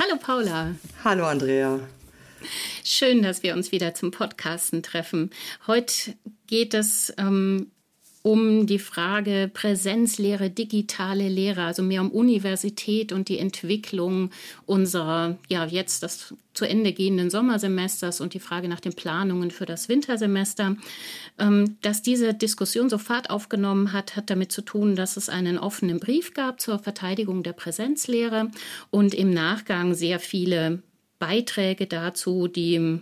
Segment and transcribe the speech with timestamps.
[0.00, 0.76] Hallo Paula.
[1.02, 1.80] Hallo Andrea.
[2.84, 5.30] Schön, dass wir uns wieder zum Podcasten treffen.
[5.66, 6.14] Heute
[6.46, 7.72] geht es ähm,
[8.28, 14.30] um die Frage Präsenzlehre, digitale Lehre, also mehr um Universität und die Entwicklung
[14.66, 19.64] unserer, ja, jetzt das zu Ende gehenden Sommersemesters und die Frage nach den Planungen für
[19.64, 20.76] das Wintersemester.
[21.38, 25.56] Ähm, dass diese Diskussion so Fahrt aufgenommen hat, hat damit zu tun, dass es einen
[25.56, 28.50] offenen Brief gab zur Verteidigung der Präsenzlehre
[28.90, 30.82] und im Nachgang sehr viele
[31.18, 33.00] Beiträge dazu, die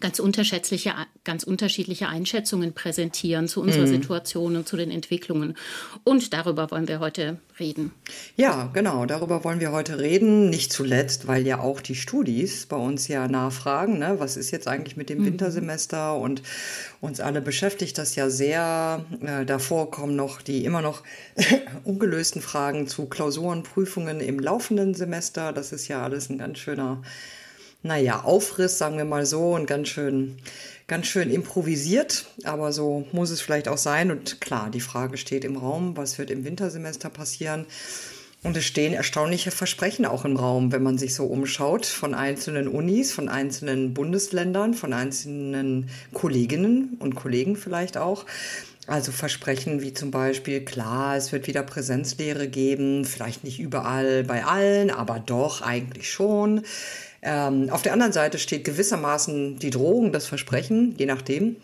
[0.00, 3.90] ganz unterschiedliche, ganz unterschiedliche Einschätzungen präsentieren zu unserer mhm.
[3.90, 5.56] Situation und zu den Entwicklungen.
[6.04, 7.92] Und darüber wollen wir heute reden.
[8.36, 10.50] Ja, genau, darüber wollen wir heute reden.
[10.50, 14.66] Nicht zuletzt, weil ja auch die Studis bei uns ja nachfragen, ne, was ist jetzt
[14.66, 15.26] eigentlich mit dem mhm.
[15.26, 16.42] Wintersemester und
[17.00, 19.04] uns alle beschäftigt das ja sehr.
[19.22, 21.02] Äh, davor kommen noch die immer noch
[21.84, 25.52] ungelösten Fragen zu Klausuren, Prüfungen im laufenden Semester.
[25.52, 27.02] Das ist ja alles ein ganz schöner
[27.82, 30.36] naja, Aufriss, sagen wir mal so, und ganz schön,
[30.86, 32.26] ganz schön improvisiert.
[32.44, 34.10] Aber so muss es vielleicht auch sein.
[34.10, 37.66] Und klar, die Frage steht im Raum, was wird im Wintersemester passieren?
[38.42, 42.68] Und es stehen erstaunliche Versprechen auch im Raum, wenn man sich so umschaut, von einzelnen
[42.68, 48.24] Unis, von einzelnen Bundesländern, von einzelnen Kolleginnen und Kollegen vielleicht auch.
[48.86, 54.44] Also Versprechen wie zum Beispiel, klar, es wird wieder Präsenzlehre geben, vielleicht nicht überall bei
[54.44, 56.62] allen, aber doch eigentlich schon.
[57.22, 61.56] Ähm, auf der anderen Seite steht gewissermaßen die Drohung, das Versprechen, je nachdem,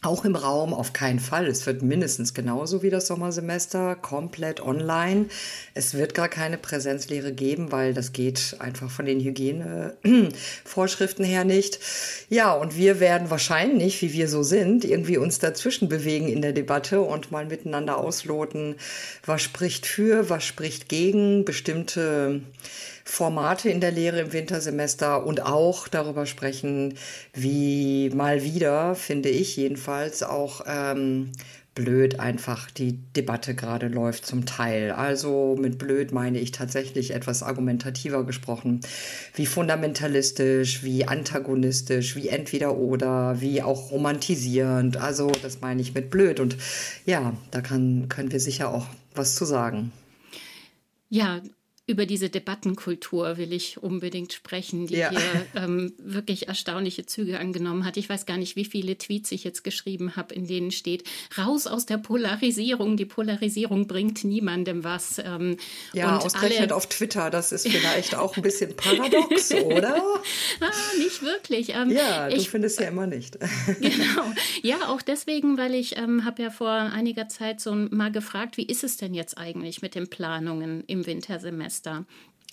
[0.00, 1.48] auch im Raum auf keinen Fall.
[1.48, 5.26] Es wird mindestens genauso wie das Sommersemester komplett online.
[5.74, 11.80] Es wird gar keine Präsenzlehre geben, weil das geht einfach von den Hygienevorschriften her nicht.
[12.28, 16.52] Ja, und wir werden wahrscheinlich, wie wir so sind, irgendwie uns dazwischen bewegen in der
[16.52, 18.76] Debatte und mal miteinander ausloten,
[19.26, 22.42] was spricht für, was spricht gegen bestimmte
[23.08, 26.94] Formate in der Lehre im Wintersemester und auch darüber sprechen,
[27.32, 31.32] wie mal wieder, finde ich jedenfalls, auch ähm,
[31.74, 34.90] blöd einfach die Debatte gerade läuft zum Teil.
[34.90, 38.82] Also mit blöd meine ich tatsächlich etwas argumentativer gesprochen,
[39.34, 44.98] wie fundamentalistisch, wie antagonistisch, wie entweder oder, wie auch romantisierend.
[44.98, 46.40] Also das meine ich mit blöd.
[46.40, 46.58] Und
[47.06, 49.92] ja, da kann, können wir sicher auch was zu sagen.
[51.08, 51.40] Ja,
[51.88, 55.08] über diese Debattenkultur will ich unbedingt sprechen, die ja.
[55.08, 55.20] hier
[55.56, 57.96] ähm, wirklich erstaunliche Züge angenommen hat.
[57.96, 61.04] Ich weiß gar nicht, wie viele Tweets ich jetzt geschrieben habe, in denen steht,
[61.38, 62.98] raus aus der Polarisierung.
[62.98, 65.18] Die Polarisierung bringt niemandem was.
[65.18, 65.56] Ähm,
[65.94, 66.76] ja, und ausgerechnet alle...
[66.76, 69.96] auf Twitter, das ist vielleicht auch ein bisschen paradox, oder?
[70.60, 71.70] ah, nicht wirklich.
[71.70, 73.38] Ähm, ja, du ich, findest ja immer nicht.
[73.80, 74.30] genau.
[74.62, 78.66] Ja, auch deswegen, weil ich ähm, habe ja vor einiger Zeit so mal gefragt, wie
[78.66, 81.77] ist es denn jetzt eigentlich mit den Planungen im Wintersemester?
[81.78, 82.04] Semester.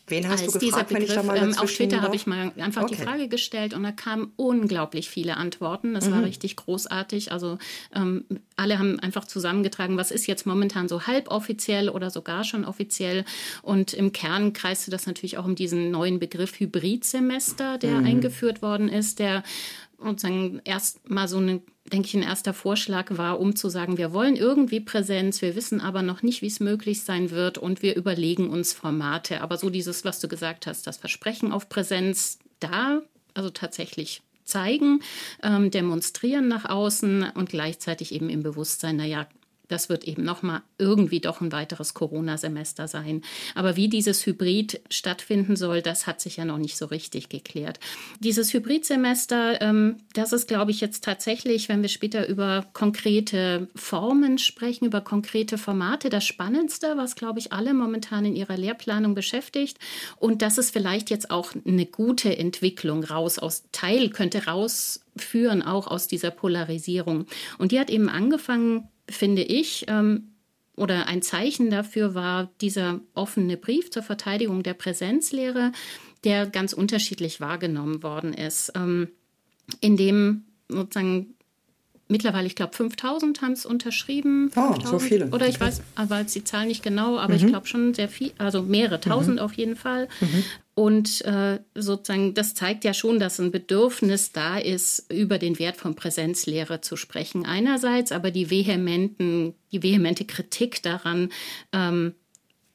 [0.08, 2.84] Wen hast Als du gefragt, Begriff, da mal ähm, Auf Twitter habe ich mal einfach
[2.84, 2.96] okay.
[2.96, 5.96] die Frage gestellt und da kamen unglaublich viele Antworten.
[5.96, 6.12] Das mhm.
[6.12, 7.32] war richtig großartig.
[7.32, 7.58] Also
[7.92, 8.24] ähm,
[8.56, 13.26] alle haben einfach zusammengetragen, was ist jetzt momentan so halboffiziell oder sogar schon offiziell.
[13.64, 18.06] Und im Kern kreiste das natürlich auch um diesen neuen Begriff Hybridsemester, der mhm.
[18.06, 19.42] eingeführt worden ist, der
[19.98, 24.12] sozusagen erst mal so eine denke ich, ein erster Vorschlag war, um zu sagen, wir
[24.12, 27.96] wollen irgendwie Präsenz, wir wissen aber noch nicht, wie es möglich sein wird und wir
[27.96, 29.42] überlegen uns Formate.
[29.42, 33.02] Aber so dieses, was du gesagt hast, das Versprechen auf Präsenz da,
[33.36, 35.02] also tatsächlich zeigen,
[35.44, 39.28] ähm, demonstrieren nach außen und gleichzeitig eben im Bewusstsein, naja,
[39.68, 43.22] das wird eben nochmal irgendwie doch ein weiteres Corona-Semester sein.
[43.56, 47.80] Aber wie dieses Hybrid stattfinden soll, das hat sich ja noch nicht so richtig geklärt.
[48.20, 54.38] Dieses Hybrid-Semester, ähm, das ist, glaube ich, jetzt tatsächlich, wenn wir später über konkrete Formen
[54.38, 59.78] sprechen, über konkrete Formate, das Spannendste, was, glaube ich, alle momentan in ihrer Lehrplanung beschäftigt.
[60.18, 65.88] Und das ist vielleicht jetzt auch eine gute Entwicklung raus aus Teil, könnte rausführen, auch
[65.88, 67.26] aus dieser Polarisierung.
[67.58, 70.32] Und die hat eben angefangen finde ich, ähm,
[70.76, 75.72] oder ein Zeichen dafür war dieser offene Brief zur Verteidigung der Präsenzlehre,
[76.24, 79.10] der ganz unterschiedlich wahrgenommen worden ist, ähm,
[79.80, 81.36] in dem sozusagen
[82.08, 84.52] mittlerweile, ich glaube, 5000 haben es unterschrieben.
[84.56, 85.28] Oh, so viele.
[85.28, 85.66] Oder ich okay.
[85.66, 87.40] weiß, aber die Zahl nicht genau, aber mhm.
[87.40, 89.42] ich glaube schon sehr viel, also mehrere tausend mhm.
[89.42, 90.08] auf jeden Fall.
[90.20, 90.44] Mhm.
[90.76, 95.78] Und äh, sozusagen, das zeigt ja schon, dass ein Bedürfnis da ist, über den Wert
[95.78, 97.46] von Präsenzlehre zu sprechen.
[97.46, 101.30] Einerseits, aber die vehementen, die vehemente Kritik daran,
[101.72, 102.14] ähm,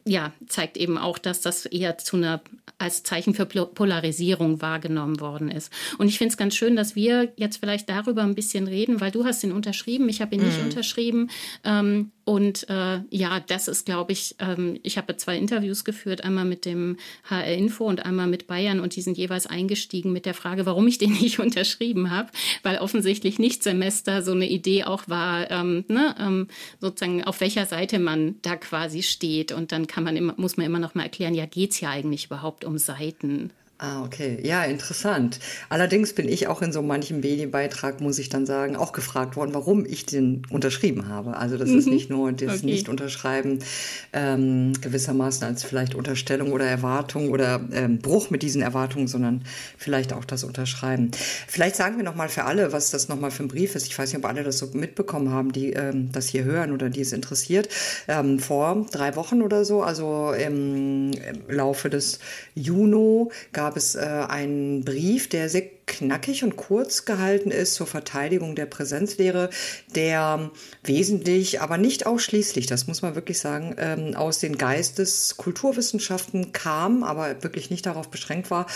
[0.06, 2.40] ja, zeigt eben auch, dass das eher zu einer
[2.78, 5.70] als Zeichen für Polarisierung wahrgenommen worden ist.
[5.98, 9.10] Und ich finde es ganz schön, dass wir jetzt vielleicht darüber ein bisschen reden, weil
[9.10, 10.46] du hast ihn unterschrieben, ich habe ihn mm.
[10.46, 10.64] nicht mhm.
[10.64, 11.30] unterschrieben.
[11.62, 16.44] Ähm, Und äh, ja, das ist, glaube ich, ähm, ich habe zwei Interviews geführt, einmal
[16.44, 20.34] mit dem HR Info und einmal mit Bayern und die sind jeweils eingestiegen mit der
[20.34, 22.30] Frage, warum ich den nicht unterschrieben habe,
[22.62, 26.46] weil offensichtlich nicht Semester so eine Idee auch war, ähm, ne, ähm,
[26.80, 29.50] sozusagen auf welcher Seite man da quasi steht.
[29.50, 31.90] Und dann kann man immer, muss man immer noch mal erklären, ja, geht es ja
[31.90, 33.50] eigentlich überhaupt um Seiten?
[33.82, 34.38] Ah, okay.
[34.42, 35.40] Ja, interessant.
[35.70, 39.54] Allerdings bin ich auch in so manchem Medienbeitrag, muss ich dann sagen, auch gefragt worden,
[39.54, 41.38] warum ich den unterschrieben habe.
[41.38, 41.78] Also das mhm.
[41.78, 42.66] ist nicht nur das okay.
[42.66, 43.60] Nicht-Unterschreiben
[44.12, 49.44] ähm, gewissermaßen als vielleicht Unterstellung oder Erwartung oder ähm, Bruch mit diesen Erwartungen, sondern
[49.78, 51.10] vielleicht auch das Unterschreiben.
[51.48, 53.86] Vielleicht sagen wir nochmal für alle, was das nochmal für ein Brief ist.
[53.86, 56.90] Ich weiß nicht, ob alle das so mitbekommen haben, die ähm, das hier hören oder
[56.90, 57.70] die es interessiert.
[58.08, 62.18] Ähm, vor drei Wochen oder so, also im, im Laufe des
[62.54, 67.86] Juni, gab gab es äh, einen Brief, der sehr knackig und kurz gehalten ist zur
[67.86, 69.48] Verteidigung der Präsenzlehre,
[69.94, 70.50] der
[70.82, 77.44] wesentlich, aber nicht ausschließlich, das muss man wirklich sagen, ähm, aus den Geisteskulturwissenschaften kam, aber
[77.44, 78.66] wirklich nicht darauf beschränkt war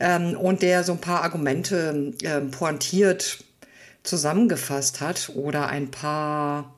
[0.00, 3.44] ähm, und der so ein paar Argumente äh, pointiert
[4.02, 6.74] zusammengefasst hat oder ein paar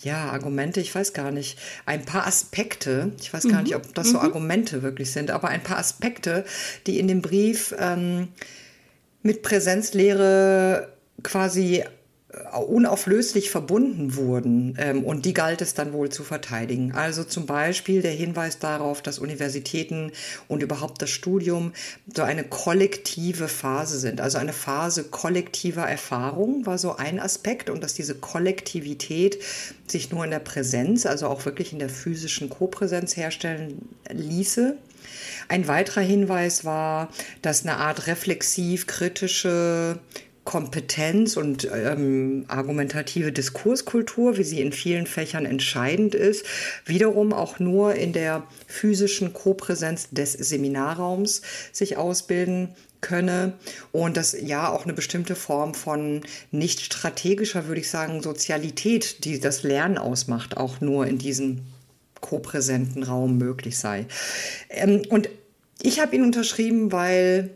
[0.00, 1.58] ja, Argumente, ich weiß gar nicht.
[1.86, 3.64] Ein paar Aspekte, ich weiß gar mhm.
[3.64, 4.24] nicht, ob das so mhm.
[4.24, 6.44] Argumente wirklich sind, aber ein paar Aspekte,
[6.86, 8.28] die in dem Brief ähm,
[9.22, 10.92] mit Präsenzlehre
[11.22, 11.84] quasi
[12.66, 16.92] unauflöslich verbunden wurden ähm, und die galt es dann wohl zu verteidigen.
[16.92, 20.12] Also zum Beispiel der Hinweis darauf, dass Universitäten
[20.48, 21.72] und überhaupt das Studium
[22.14, 27.82] so eine kollektive Phase sind, also eine Phase kollektiver Erfahrung war so ein Aspekt und
[27.82, 29.38] dass diese Kollektivität
[29.86, 34.76] sich nur in der Präsenz, also auch wirklich in der physischen Kopräsenz herstellen ließe.
[35.48, 37.08] Ein weiterer Hinweis war,
[37.42, 39.98] dass eine Art reflexiv-kritische
[40.48, 46.46] Kompetenz und ähm, argumentative Diskurskultur, wie sie in vielen Fächern entscheidend ist,
[46.86, 52.70] wiederum auch nur in der physischen Kopräsenz des Seminarraums sich ausbilden
[53.02, 53.58] könne
[53.92, 59.40] und das ja auch eine bestimmte Form von nicht strategischer, würde ich sagen, Sozialität, die
[59.40, 61.60] das Lernen ausmacht, auch nur in diesem
[62.22, 64.06] kopräsenten Raum möglich sei.
[64.70, 65.28] Ähm, und
[65.82, 67.50] ich habe ihn unterschrieben, weil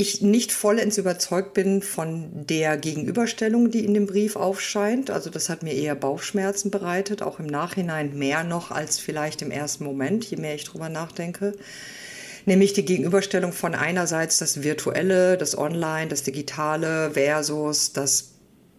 [0.00, 5.10] ich nicht vollends überzeugt bin von der Gegenüberstellung, die in dem Brief aufscheint.
[5.10, 9.50] Also das hat mir eher Bauchschmerzen bereitet, auch im Nachhinein mehr noch als vielleicht im
[9.50, 11.52] ersten Moment, je mehr ich drüber nachdenke.
[12.46, 18.30] Nämlich die Gegenüberstellung von einerseits das Virtuelle, das Online, das Digitale versus das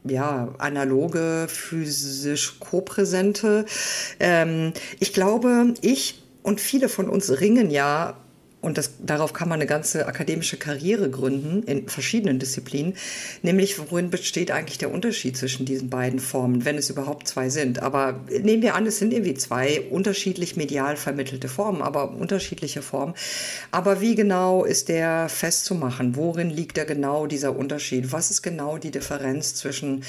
[0.04, 3.66] ja, analoge, physisch kopräsente.
[4.20, 8.18] Ähm, ich glaube, ich und viele von uns ringen ja
[8.62, 12.94] und das, darauf kann man eine ganze akademische Karriere gründen in verschiedenen Disziplinen,
[13.42, 17.82] nämlich worin besteht eigentlich der Unterschied zwischen diesen beiden Formen, wenn es überhaupt zwei sind.
[17.82, 23.16] Aber nehmen wir an, es sind irgendwie zwei unterschiedlich medial vermittelte Formen, aber unterschiedliche Formen.
[23.72, 26.16] Aber wie genau ist der festzumachen?
[26.16, 28.12] Worin liegt da genau dieser Unterschied?
[28.12, 30.04] Was ist genau die Differenz zwischen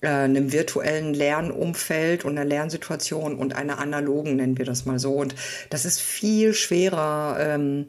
[0.00, 5.14] einem virtuellen Lernumfeld und einer Lernsituation und einer analogen, nennen wir das mal so.
[5.14, 5.34] Und
[5.70, 7.86] das ist viel schwerer ähm,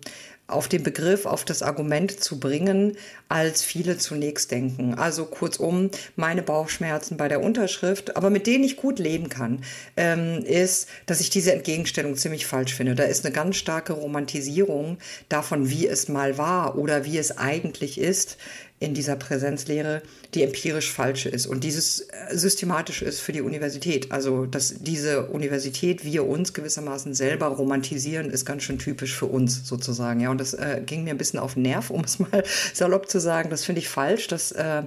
[0.49, 2.97] auf den Begriff, auf das Argument zu bringen,
[3.27, 4.95] als viele zunächst denken.
[4.95, 9.63] Also kurzum, meine Bauchschmerzen bei der Unterschrift, aber mit denen ich gut leben kann,
[9.95, 12.95] ähm, ist, dass ich diese Entgegenstellung ziemlich falsch finde.
[12.95, 14.97] Da ist eine ganz starke Romantisierung
[15.29, 18.37] davon, wie es mal war oder wie es eigentlich ist,
[18.79, 20.01] in dieser Präsenzlehre,
[20.33, 24.11] die empirisch falsche ist und dieses äh, systematisch ist für die Universität.
[24.11, 29.67] Also, dass diese Universität wir uns gewissermaßen selber romantisieren, ist ganz schön typisch für uns
[29.67, 30.21] sozusagen.
[30.21, 32.43] Ja, und das äh, ging mir ein bisschen auf den Nerv, um es mal
[32.73, 33.49] salopp zu sagen.
[33.49, 34.27] Das finde ich falsch.
[34.27, 34.83] Das, äh,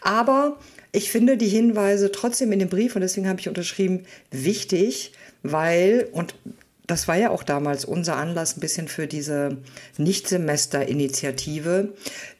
[0.00, 0.56] aber
[0.92, 6.08] ich finde die Hinweise trotzdem in dem Brief, und deswegen habe ich unterschrieben, wichtig, weil,
[6.12, 6.34] und
[6.88, 9.58] das war ja auch damals unser Anlass ein bisschen für diese
[9.98, 11.92] Nichtsemester-Initiative,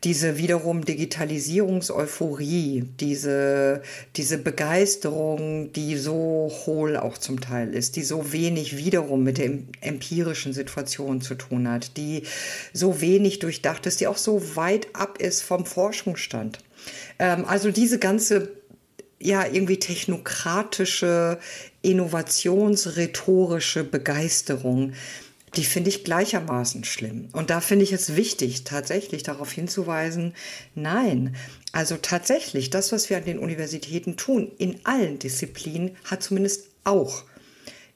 [0.04, 3.82] diese wiederum Digitalisierungseuphorie, diese,
[4.16, 9.50] diese Begeisterung, die so hohl auch zum Teil ist, die so wenig wiederum mit der
[9.82, 12.22] empirischen Situation zu tun hat, die
[12.72, 16.60] so wenig durchdacht ist, die auch so weit ab ist vom Forschungsstand.
[17.18, 18.48] Ähm, also diese ganze
[19.20, 21.38] ja irgendwie technokratische,
[21.88, 24.92] innovationsrhetorische Begeisterung,
[25.57, 27.30] die finde ich gleichermaßen schlimm.
[27.33, 30.35] Und da finde ich es wichtig, tatsächlich darauf hinzuweisen,
[30.75, 31.35] nein,
[31.73, 37.25] also tatsächlich, das, was wir an den Universitäten tun, in allen Disziplinen, hat zumindest auch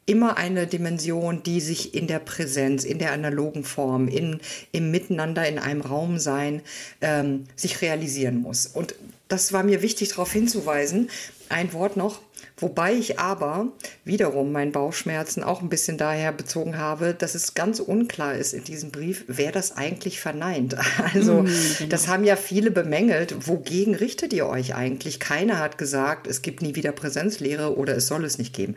[0.06, 4.40] immer eine Dimension, die sich in der Präsenz, in der analogen Form, in,
[4.72, 6.62] im Miteinander in einem Raum sein,
[7.02, 8.66] ähm, sich realisieren muss.
[8.66, 8.94] Und
[9.28, 11.10] das war mir wichtig darauf hinzuweisen.
[11.50, 12.20] Ein Wort noch,
[12.62, 13.72] Wobei ich aber
[14.04, 18.64] wiederum meinen Bauchschmerzen auch ein bisschen daher bezogen habe, dass es ganz unklar ist in
[18.64, 20.76] diesem Brief, wer das eigentlich verneint.
[21.14, 21.46] Also, mhm,
[21.78, 21.90] genau.
[21.90, 23.48] das haben ja viele bemängelt.
[23.48, 25.18] Wogegen richtet ihr euch eigentlich?
[25.18, 28.76] Keiner hat gesagt, es gibt nie wieder Präsenzlehre oder es soll es nicht geben.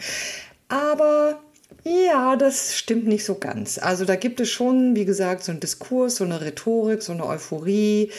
[0.67, 1.39] Aber
[1.83, 3.77] ja, das stimmt nicht so ganz.
[3.77, 7.25] Also da gibt es schon, wie gesagt, so einen Diskurs, so eine Rhetorik, so eine
[7.25, 8.11] Euphorie,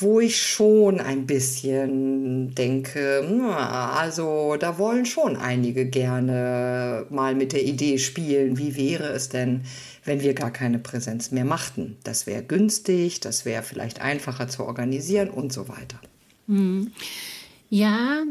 [0.00, 7.64] wo ich schon ein bisschen denke, also da wollen schon einige gerne mal mit der
[7.64, 9.62] Idee spielen, wie wäre es denn,
[10.04, 11.96] wenn wir gar keine Präsenz mehr machten.
[12.04, 16.00] Das wäre günstig, das wäre vielleicht einfacher zu organisieren und so weiter.
[16.46, 16.92] Hm.
[17.68, 18.22] Ja,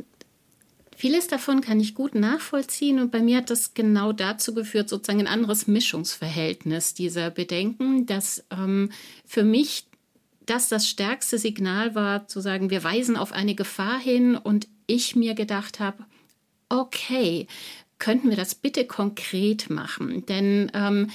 [0.99, 5.19] Vieles davon kann ich gut nachvollziehen und bei mir hat das genau dazu geführt, sozusagen
[5.19, 8.89] ein anderes Mischungsverhältnis dieser Bedenken, dass ähm,
[9.23, 9.85] für mich
[10.47, 15.15] das das stärkste Signal war, zu sagen, wir weisen auf eine Gefahr hin und ich
[15.15, 16.05] mir gedacht habe,
[16.69, 17.47] okay,
[17.99, 20.25] könnten wir das bitte konkret machen?
[20.27, 21.09] Denn ähm,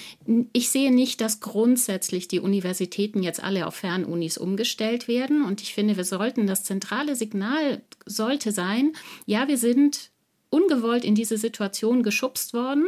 [0.53, 5.45] ich sehe nicht, dass grundsätzlich die Universitäten jetzt alle auf Fernunis umgestellt werden.
[5.45, 8.93] Und ich finde, wir sollten, das zentrale Signal sollte sein,
[9.27, 10.11] ja, wir sind
[10.51, 12.87] ungewollt in diese Situation geschubst worden.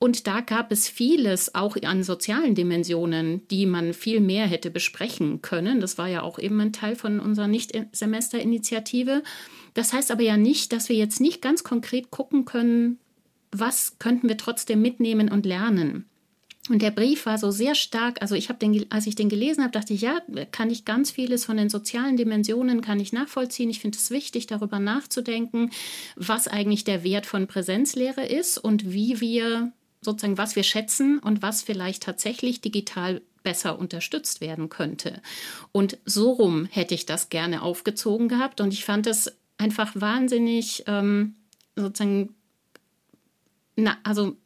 [0.00, 5.42] Und da gab es vieles auch an sozialen Dimensionen, die man viel mehr hätte besprechen
[5.42, 5.80] können.
[5.80, 9.24] Das war ja auch eben ein Teil von unserer Nicht-Semester-Initiative.
[9.74, 12.98] Das heißt aber ja nicht, dass wir jetzt nicht ganz konkret gucken können,
[13.50, 16.04] was könnten wir trotzdem mitnehmen und lernen.
[16.68, 19.62] Und der Brief war so sehr stark, also ich habe den, als ich den gelesen
[19.62, 20.20] habe, dachte ich, ja,
[20.52, 23.70] kann ich ganz vieles von den sozialen Dimensionen kann ich nachvollziehen.
[23.70, 25.70] Ich finde es wichtig, darüber nachzudenken,
[26.14, 31.42] was eigentlich der Wert von Präsenzlehre ist und wie wir sozusagen, was wir schätzen und
[31.42, 35.22] was vielleicht tatsächlich digital besser unterstützt werden könnte.
[35.72, 40.84] Und so rum hätte ich das gerne aufgezogen gehabt und ich fand es einfach wahnsinnig
[40.86, 41.34] ähm,
[41.76, 42.34] sozusagen,
[43.76, 44.36] na, also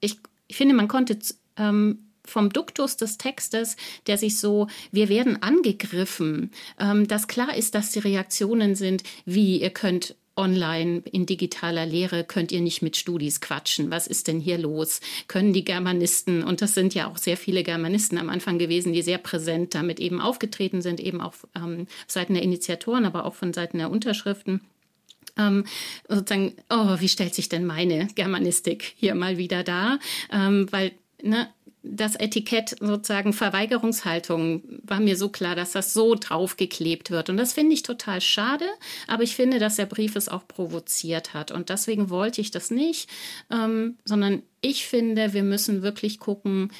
[0.00, 1.18] ich, ich finde, man konnte
[1.56, 3.76] ähm, vom Duktus des Textes,
[4.06, 9.60] der sich so, wir werden angegriffen, ähm, dass klar ist, dass die Reaktionen sind, wie
[9.60, 13.90] ihr könnt online in digitaler Lehre könnt ihr nicht mit Studis quatschen.
[13.90, 15.00] Was ist denn hier los?
[15.28, 19.02] Können die Germanisten, und das sind ja auch sehr viele Germanisten am Anfang gewesen, die
[19.02, 23.52] sehr präsent damit eben aufgetreten sind, eben auch ähm, Seiten der Initiatoren, aber auch von
[23.52, 24.62] Seiten der Unterschriften.
[25.36, 25.64] Ähm,
[26.08, 30.00] sozusagen, oh, wie stellt sich denn meine Germanistik hier mal wieder dar?
[30.32, 30.92] Ähm, weil
[31.22, 31.48] ne,
[31.82, 37.30] das Etikett sozusagen Verweigerungshaltung war mir so klar, dass das so draufgeklebt wird.
[37.30, 38.66] Und das finde ich total schade,
[39.06, 41.50] aber ich finde, dass der Brief es auch provoziert hat.
[41.50, 43.08] Und deswegen wollte ich das nicht,
[43.50, 46.70] ähm, sondern ich finde, wir müssen wirklich gucken,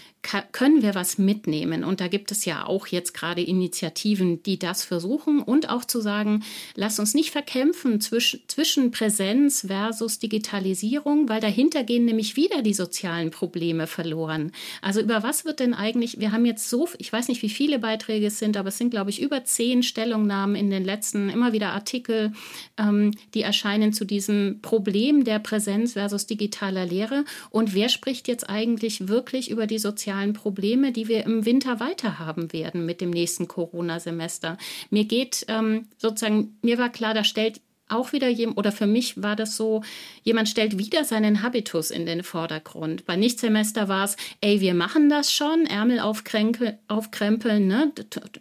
[0.53, 1.83] können wir was mitnehmen?
[1.83, 6.03] Und da gibt es ja auch jetzt gerade Initiativen, die das versuchen und auch zu
[6.03, 6.45] sagen,
[6.75, 12.75] lass uns nicht verkämpfen zwischen, zwischen Präsenz versus Digitalisierung, weil dahinter gehen nämlich wieder die
[12.75, 14.53] sozialen Probleme verloren.
[14.83, 17.79] Also über was wird denn eigentlich, wir haben jetzt so, ich weiß nicht, wie viele
[17.79, 21.55] Beiträge es sind, aber es sind, glaube ich, über zehn Stellungnahmen in den letzten, immer
[21.55, 22.35] wieder Artikel,
[22.77, 27.25] ähm, die erscheinen zu diesem Problem der Präsenz versus digitaler Lehre.
[27.49, 32.19] Und wer spricht jetzt eigentlich wirklich über die sozialen Probleme, die wir im Winter weiter
[32.19, 34.59] haben werden mit dem nächsten Corona-Semester?
[34.91, 39.23] Mir geht ähm, sozusagen, mir war klar, da stellt auch wieder jemand, oder für mich
[39.23, 39.83] war das so,
[40.23, 43.05] jemand stellt wieder seinen Habitus in den Vordergrund.
[43.07, 47.93] Bei Nichtsemester war es, ey, wir machen das schon, Ärmel aufkrempeln, ne?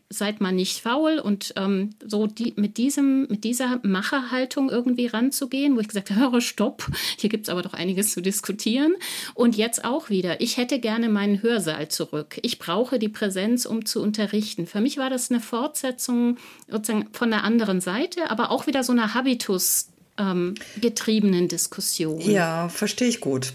[0.09, 5.75] seid mal nicht faul und ähm, so die, mit, diesem, mit dieser Macherhaltung irgendwie ranzugehen,
[5.75, 6.87] wo ich gesagt habe, höre, stopp,
[7.17, 8.93] hier gibt es aber doch einiges zu diskutieren.
[9.33, 12.39] Und jetzt auch wieder, ich hätte gerne meinen Hörsaal zurück.
[12.43, 14.67] Ich brauche die Präsenz, um zu unterrichten.
[14.67, 16.37] Für mich war das eine Fortsetzung
[16.67, 22.19] sozusagen von der anderen Seite, aber auch wieder so eine Habitus Habitus ähm, getriebenen Diskussion.
[22.21, 23.53] Ja, verstehe ich gut.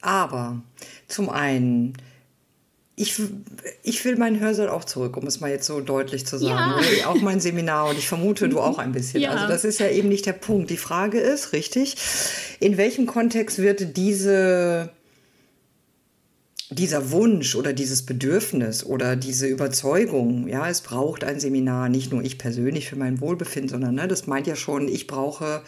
[0.00, 0.62] Aber
[1.08, 1.94] zum einen,
[2.94, 3.20] ich,
[3.82, 6.84] ich will meinen Hörsaal auch zurück, um es mal jetzt so deutlich zu sagen.
[7.00, 7.08] Ja.
[7.08, 9.22] Auch mein Seminar und ich vermute, du auch ein bisschen.
[9.22, 9.30] Ja.
[9.30, 10.70] Also das ist ja eben nicht der Punkt.
[10.70, 11.96] Die Frage ist, richtig,
[12.60, 14.90] in welchem Kontext wird diese
[16.74, 22.22] dieser Wunsch oder dieses Bedürfnis oder diese Überzeugung, ja, es braucht ein Seminar, nicht nur
[22.22, 25.62] ich persönlich für mein Wohlbefinden, sondern ne, das meint ja schon, ich brauche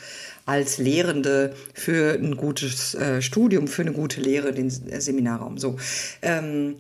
[0.45, 5.59] als Lehrende für ein gutes äh, Studium, für eine gute Lehre den Seminarraum.
[5.59, 5.77] So,
[6.23, 6.77] ähm,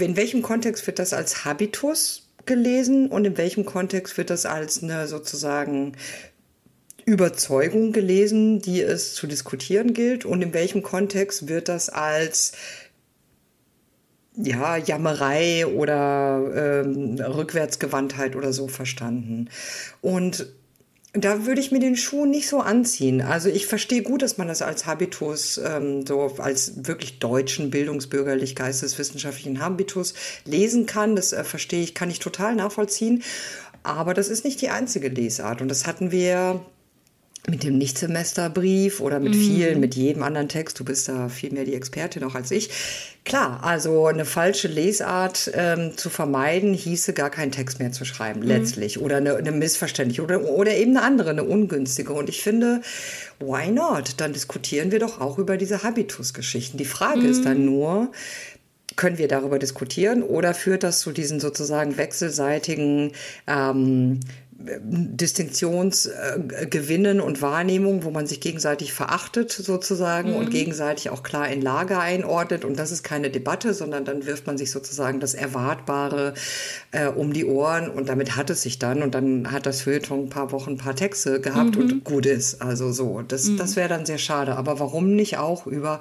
[0.00, 4.82] in welchem Kontext wird das als Habitus gelesen und in welchem Kontext wird das als
[4.82, 5.92] eine sozusagen
[7.06, 10.24] Überzeugung gelesen, die es zu diskutieren gilt?
[10.24, 12.52] Und in welchem Kontext wird das als
[14.36, 19.48] ja, Jammerei oder ähm, Rückwärtsgewandtheit oder so verstanden?
[20.00, 20.46] Und
[21.16, 23.22] Da würde ich mir den Schuh nicht so anziehen.
[23.22, 28.56] Also ich verstehe gut, dass man das als Habitus, ähm, so als wirklich deutschen, bildungsbürgerlich,
[28.56, 30.14] geisteswissenschaftlichen Habitus
[30.44, 31.14] lesen kann.
[31.14, 33.22] Das äh, verstehe ich, kann ich total nachvollziehen.
[33.84, 35.62] Aber das ist nicht die einzige Lesart.
[35.62, 36.64] Und das hatten wir
[37.48, 39.38] mit dem Nichtsemesterbrief oder mit mhm.
[39.38, 40.80] vielen, mit jedem anderen Text.
[40.80, 42.70] Du bist da viel mehr die Expertin auch als ich.
[43.24, 48.40] Klar, also eine falsche Lesart ähm, zu vermeiden, hieße gar keinen Text mehr zu schreiben,
[48.40, 48.46] mhm.
[48.46, 49.00] letztlich.
[49.00, 52.14] Oder eine, eine missverständliche oder, oder eben eine andere, eine ungünstige.
[52.14, 52.80] Und ich finde,
[53.40, 54.14] why not?
[54.18, 56.78] Dann diskutieren wir doch auch über diese Habitusgeschichten.
[56.78, 57.30] Die Frage mhm.
[57.30, 57.64] ist dann mhm.
[57.66, 58.10] nur,
[58.96, 63.12] können wir darüber diskutieren oder führt das zu diesen sozusagen wechselseitigen
[63.46, 64.20] ähm,
[64.66, 70.36] Distinktionsgewinnen und Wahrnehmung, wo man sich gegenseitig verachtet sozusagen mhm.
[70.36, 72.64] und gegenseitig auch klar in Lager einordnet.
[72.64, 76.34] Und das ist keine Debatte, sondern dann wirft man sich sozusagen das Erwartbare
[76.92, 79.02] äh, um die Ohren und damit hat es sich dann.
[79.02, 81.82] Und dann hat das Feuilleton ein paar Wochen, ein paar Texte gehabt mhm.
[81.82, 82.62] und gut ist.
[82.62, 83.58] Also so, das, mhm.
[83.58, 84.56] das wäre dann sehr schade.
[84.56, 86.00] Aber warum nicht auch über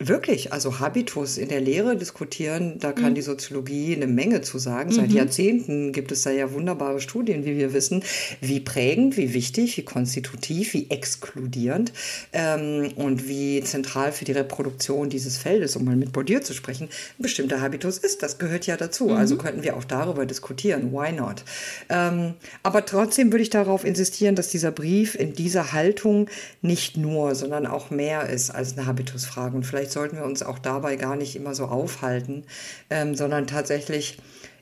[0.00, 3.14] Wirklich, also Habitus in der Lehre diskutieren, da kann mhm.
[3.14, 4.90] die Soziologie eine Menge zu sagen.
[4.90, 5.16] Seit mhm.
[5.16, 8.02] Jahrzehnten gibt es da ja wunderbare Studien, wie wir wissen,
[8.40, 11.92] wie prägend, wie wichtig, wie konstitutiv, wie exkludierend
[12.32, 16.88] ähm, und wie zentral für die Reproduktion dieses Feldes, um mal mit Bourdieu zu sprechen,
[17.16, 18.24] ein bestimmter Habitus ist.
[18.24, 19.10] Das gehört ja dazu.
[19.10, 19.12] Mhm.
[19.12, 20.90] Also könnten wir auch darüber diskutieren.
[20.92, 21.44] Why not?
[21.88, 22.34] Ähm,
[22.64, 26.28] aber trotzdem würde ich darauf insistieren, dass dieser Brief in dieser Haltung
[26.62, 29.54] nicht nur, sondern auch mehr ist als eine Habitusfrage.
[29.54, 32.44] Und vielleicht sollten wir uns auch dabei gar nicht immer so aufhalten,
[32.90, 34.18] ähm, sondern tatsächlich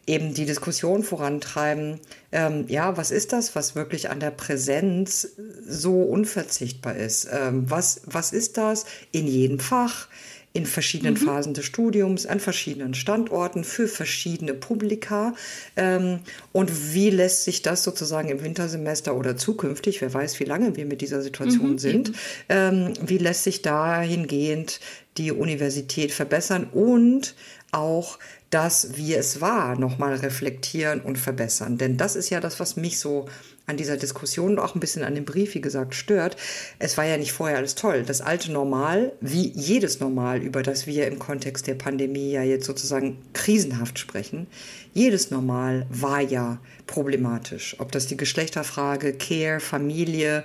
[0.07, 2.01] eben die Diskussion vorantreiben,
[2.33, 5.29] ähm, ja, was ist das, was wirklich an der Präsenz
[5.65, 7.29] so unverzichtbar ist?
[7.31, 10.09] Ähm, was, was ist das in jedem Fach?
[10.55, 11.19] in verschiedenen mhm.
[11.19, 15.35] Phasen des Studiums, an verschiedenen Standorten, für verschiedene Publika.
[15.77, 16.21] Ähm,
[16.53, 20.85] und wie lässt sich das sozusagen im Wintersemester oder zukünftig, wer weiß, wie lange wir
[20.85, 21.79] mit dieser Situation mhm.
[21.79, 22.13] sind,
[22.49, 24.81] ähm, wie lässt sich dahingehend
[25.19, 27.35] die Universität verbessern und
[27.71, 28.19] auch
[28.51, 31.79] das, wie es war, nochmal reflektieren und verbessern.
[31.79, 33.27] Denn das ist ja das, was mich so
[33.67, 36.37] an dieser Diskussion und auch ein bisschen an dem Brief, wie gesagt, stört.
[36.79, 38.03] Es war ja nicht vorher alles toll.
[38.07, 42.67] Das alte Normal, wie jedes Normal, über das wir im Kontext der Pandemie ja jetzt
[42.67, 44.47] sozusagen krisenhaft sprechen,
[44.93, 47.77] jedes Normal war ja problematisch.
[47.79, 50.45] Ob das die Geschlechterfrage, Care, Familie,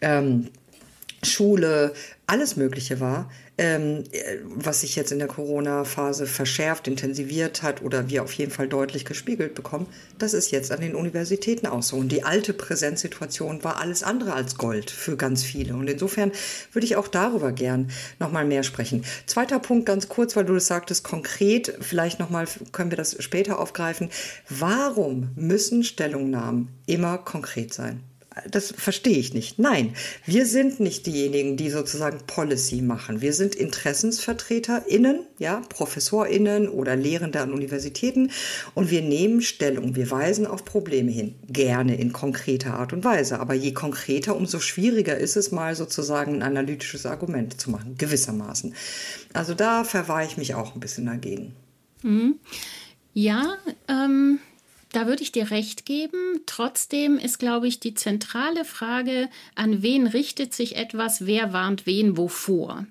[0.00, 0.48] ähm,
[1.22, 1.92] Schule,
[2.26, 4.04] alles Mögliche war, ähm,
[4.44, 9.04] was sich jetzt in der Corona-Phase verschärft, intensiviert hat oder wir auf jeden Fall deutlich
[9.04, 9.86] gespiegelt bekommen,
[10.18, 11.96] das ist jetzt an den Universitäten auch so.
[11.96, 15.74] Und die alte Präsenzsituation war alles andere als Gold für ganz viele.
[15.74, 16.30] Und insofern
[16.72, 19.04] würde ich auch darüber gern nochmal mehr sprechen.
[19.26, 23.58] Zweiter Punkt ganz kurz, weil du das sagtest, konkret, vielleicht nochmal können wir das später
[23.58, 24.10] aufgreifen.
[24.48, 28.02] Warum müssen Stellungnahmen immer konkret sein?
[28.50, 29.58] Das verstehe ich nicht.
[29.58, 29.94] Nein,
[30.26, 33.20] wir sind nicht diejenigen, die sozusagen Policy machen.
[33.20, 38.30] Wir sind InteressensvertreterInnen, ja, ProfessorInnen oder Lehrende an Universitäten
[38.74, 39.96] und wir nehmen Stellung.
[39.96, 41.34] Wir weisen auf Probleme hin.
[41.48, 43.40] Gerne in konkreter Art und Weise.
[43.40, 48.74] Aber je konkreter, umso schwieriger ist es mal sozusagen ein analytisches Argument zu machen, gewissermaßen.
[49.32, 51.54] Also da verwahre ich mich auch ein bisschen dagegen.
[52.02, 52.36] Mhm.
[53.14, 53.56] Ja,
[53.88, 54.38] ähm,
[54.92, 56.40] da würde ich dir recht geben.
[56.46, 62.16] Trotzdem ist, glaube ich, die zentrale Frage, an wen richtet sich etwas, wer warnt wen
[62.16, 62.86] wovor.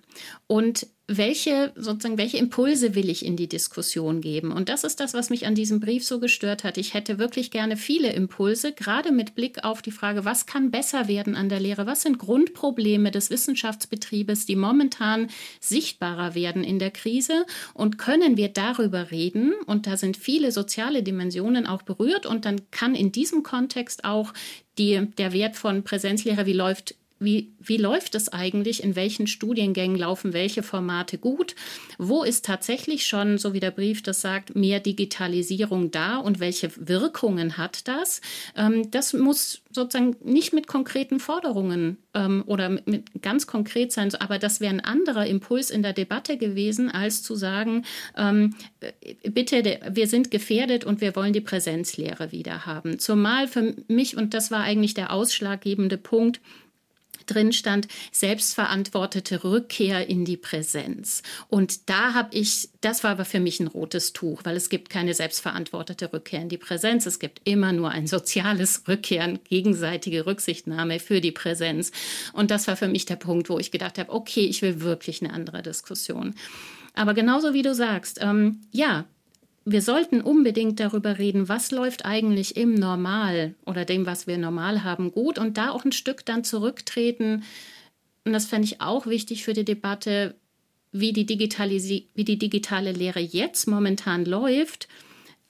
[0.47, 4.51] Und welche, sozusagen, welche Impulse will ich in die Diskussion geben?
[4.51, 6.77] Und das ist das, was mich an diesem Brief so gestört hat.
[6.77, 11.07] Ich hätte wirklich gerne viele Impulse, gerade mit Blick auf die Frage, was kann besser
[11.07, 11.85] werden an der Lehre?
[11.85, 15.29] Was sind Grundprobleme des Wissenschaftsbetriebes, die momentan
[15.61, 17.45] sichtbarer werden in der Krise?
[17.73, 19.53] Und können wir darüber reden?
[19.65, 22.25] Und da sind viele soziale Dimensionen auch berührt.
[22.25, 24.33] Und dann kann in diesem Kontext auch
[24.77, 28.83] die, der Wert von Präsenzlehre, wie läuft wie, wie läuft es eigentlich?
[28.83, 31.55] In welchen Studiengängen laufen welche Formate gut?
[31.97, 36.69] Wo ist tatsächlich schon, so wie der Brief das sagt, mehr Digitalisierung da und welche
[36.75, 38.21] Wirkungen hat das?
[38.55, 44.13] Ähm, das muss sozusagen nicht mit konkreten Forderungen ähm, oder mit, mit, ganz konkret sein,
[44.15, 47.83] aber das wäre ein anderer Impuls in der Debatte gewesen, als zu sagen,
[48.15, 52.99] ähm, äh, bitte, wir sind gefährdet und wir wollen die Präsenzlehre wieder haben.
[52.99, 56.41] Zumal für mich, und das war eigentlich der ausschlaggebende Punkt,
[57.27, 61.21] drin stand, selbstverantwortete Rückkehr in die Präsenz.
[61.47, 64.89] Und da habe ich, das war aber für mich ein rotes Tuch, weil es gibt
[64.89, 67.05] keine selbstverantwortete Rückkehr in die Präsenz.
[67.05, 71.91] Es gibt immer nur ein soziales Rückkehren, gegenseitige Rücksichtnahme für die Präsenz.
[72.33, 75.21] Und das war für mich der Punkt, wo ich gedacht habe, okay, ich will wirklich
[75.21, 76.35] eine andere Diskussion.
[76.93, 79.05] Aber genauso wie du sagst, ähm, ja,
[79.69, 84.85] wir sollten unbedingt darüber reden, was läuft eigentlich im Normal oder dem, was wir normal
[84.85, 87.43] haben, gut und da auch ein Stück dann zurücktreten.
[88.23, 90.35] Und das fände ich auch wichtig für die Debatte,
[90.93, 94.87] wie die, wie die digitale Lehre jetzt momentan läuft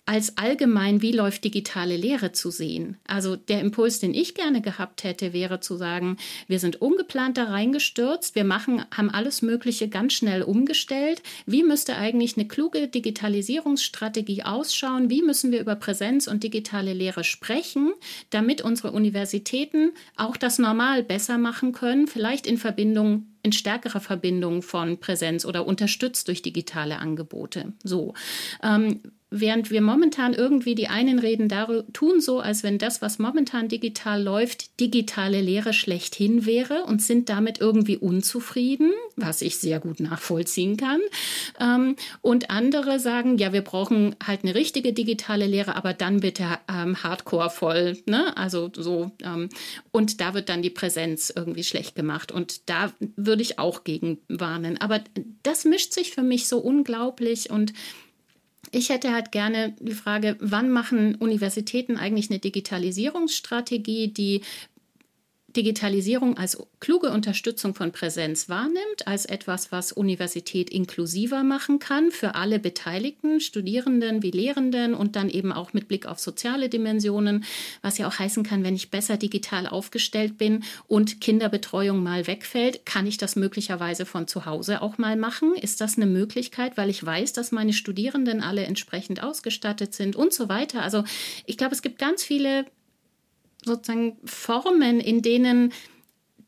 [0.08, 2.98] als allgemein, wie läuft digitale Lehre zu sehen.
[3.08, 6.16] Also der Impuls, den ich gerne gehabt hätte, wäre zu sagen,
[6.48, 11.22] wir sind ungeplant da reingestürzt, wir machen, haben alles Mögliche ganz schnell umgestellt.
[11.46, 15.10] Wie müsste eigentlich eine kluge Digitalisierungsstrategie ausschauen?
[15.10, 17.92] Wie müssen wir über Präsenz und digitale Lehre sprechen,
[18.30, 24.62] damit unsere Universitäten auch das Normal besser machen können, vielleicht in Verbindung in stärkerer Verbindung
[24.62, 27.74] von Präsenz oder unterstützt durch digitale Angebote.
[27.84, 28.14] So.
[28.62, 33.20] Ähm, Während wir momentan irgendwie die einen reden darüber, tun so, als wenn das, was
[33.20, 39.82] momentan digital läuft, digitale Lehre schlechthin wäre und sind damit irgendwie unzufrieden, was ich sehr
[39.82, 41.02] gut nachvollziehen kann.
[41.60, 46.46] Ähm, und andere sagen, ja, wir brauchen halt eine richtige digitale Lehre, aber dann bitte
[46.72, 48.36] ähm, hardcore voll, ne?
[48.38, 49.50] Also so, ähm,
[49.92, 52.32] und da wird dann die Präsenz irgendwie schlecht gemacht.
[52.32, 54.80] Und da würde ich auch gegen warnen.
[54.80, 55.02] Aber
[55.44, 57.74] das mischt sich für mich so unglaublich und
[58.72, 64.42] ich hätte halt gerne die Frage, wann machen Universitäten eigentlich eine Digitalisierungsstrategie, die
[65.58, 72.36] Digitalisierung als kluge Unterstützung von Präsenz wahrnimmt, als etwas, was Universität inklusiver machen kann für
[72.36, 77.44] alle Beteiligten, Studierenden wie Lehrenden und dann eben auch mit Blick auf soziale Dimensionen,
[77.82, 82.86] was ja auch heißen kann, wenn ich besser digital aufgestellt bin und Kinderbetreuung mal wegfällt,
[82.86, 85.56] kann ich das möglicherweise von zu Hause auch mal machen?
[85.56, 90.34] Ist das eine Möglichkeit, weil ich weiß, dass meine Studierenden alle entsprechend ausgestattet sind und
[90.34, 90.84] so weiter?
[90.84, 91.04] Also
[91.48, 92.66] ich glaube, es gibt ganz viele
[93.68, 95.74] sozusagen Formen, in denen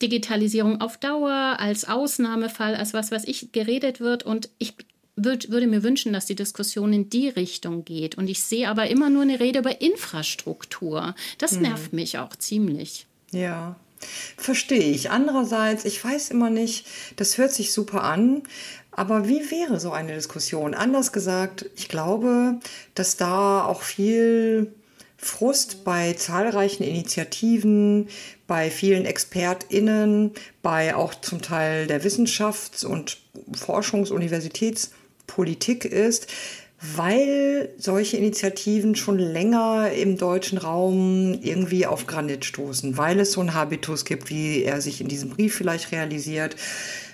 [0.01, 4.23] Digitalisierung auf Dauer als Ausnahmefall, als was, was ich geredet wird.
[4.23, 4.73] Und ich
[5.15, 8.17] würd, würde mir wünschen, dass die Diskussion in die Richtung geht.
[8.17, 11.15] Und ich sehe aber immer nur eine Rede über Infrastruktur.
[11.37, 11.63] Das hm.
[11.63, 13.05] nervt mich auch ziemlich.
[13.31, 13.75] Ja,
[14.37, 15.11] Verstehe ich.
[15.11, 18.43] Andererseits, ich weiß immer nicht, das hört sich super an,
[18.91, 20.73] aber wie wäre so eine Diskussion?
[20.73, 22.59] Anders gesagt, ich glaube,
[22.95, 24.73] dass da auch viel
[25.21, 28.07] Frust bei zahlreichen Initiativen,
[28.47, 33.17] bei vielen ExpertInnen, bei auch zum Teil der Wissenschafts- und
[33.51, 36.27] Forschungs-, Universitätspolitik ist,
[36.95, 43.41] weil solche Initiativen schon länger im deutschen Raum irgendwie auf Granit stoßen, weil es so
[43.41, 46.55] einen Habitus gibt, wie er sich in diesem Brief vielleicht realisiert,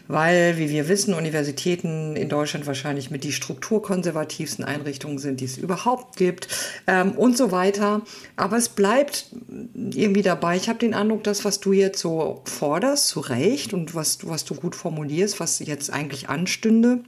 [0.07, 5.57] weil, wie wir wissen, Universitäten in Deutschland wahrscheinlich mit die strukturkonservativsten Einrichtungen sind, die es
[5.57, 6.47] überhaupt gibt
[6.87, 8.01] ähm, und so weiter.
[8.35, 9.27] Aber es bleibt
[9.73, 10.55] irgendwie dabei.
[10.57, 14.45] Ich habe den Eindruck, dass was du jetzt so forderst, zu Recht und was, was
[14.45, 16.99] du gut formulierst, was jetzt eigentlich anstünde,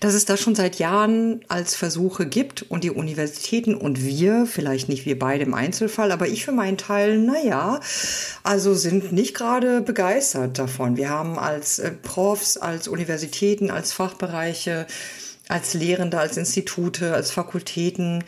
[0.00, 4.88] dass es das schon seit Jahren als Versuche gibt und die Universitäten und wir, vielleicht
[4.88, 7.80] nicht wir beide im Einzelfall, aber ich für meinen Teil, naja,
[8.42, 10.96] also sind nicht gerade begeistert davon.
[10.96, 14.86] Wir haben als äh, Profs, als Universitäten, als Fachbereiche,
[15.48, 18.24] als Lehrende, als Institute, als Fakultäten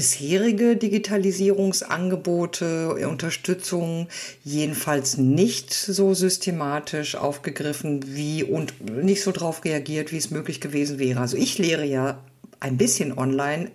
[0.00, 4.08] bisherige Digitalisierungsangebote, Unterstützung
[4.42, 8.72] jedenfalls nicht so systematisch aufgegriffen wie und
[9.04, 11.20] nicht so darauf reagiert, wie es möglich gewesen wäre.
[11.20, 12.18] Also ich lehre ja
[12.60, 13.70] ein bisschen online,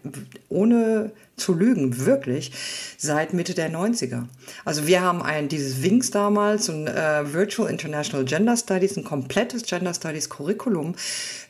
[0.50, 2.52] ohne zu lügen, wirklich,
[2.98, 4.24] seit Mitte der 90er.
[4.64, 9.64] Also wir haben ein, dieses WINGS damals, ein äh, Virtual International Gender Studies, ein komplettes
[9.64, 10.96] Gender Studies Curriculum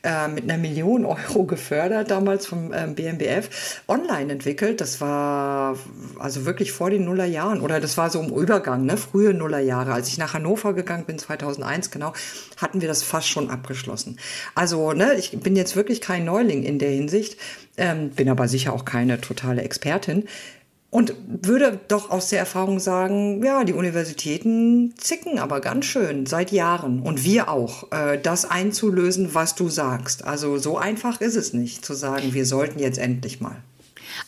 [0.02, 4.80] äh, mit einer Million Euro gefördert, damals vom äh, BMBF, online entwickelt.
[4.80, 5.78] Das war
[6.18, 9.92] also wirklich vor den Nullerjahren oder das war so im Übergang, ne, frühe Nullerjahre.
[9.92, 12.12] Als ich nach Hannover gegangen bin, 2001 genau,
[12.56, 14.18] hatten wir das fast schon abgeschlossen.
[14.54, 17.36] Also ne, ich bin jetzt wirklich kein Neuling in der Hinsicht
[17.76, 20.24] ähm, bin aber sicher auch keine totale Expertin.
[20.88, 26.52] Und würde doch aus der Erfahrung sagen, ja, die Universitäten zicken aber ganz schön seit
[26.52, 30.24] Jahren und wir auch, äh, das einzulösen, was du sagst.
[30.24, 33.56] Also so einfach ist es nicht, zu sagen, wir sollten jetzt endlich mal.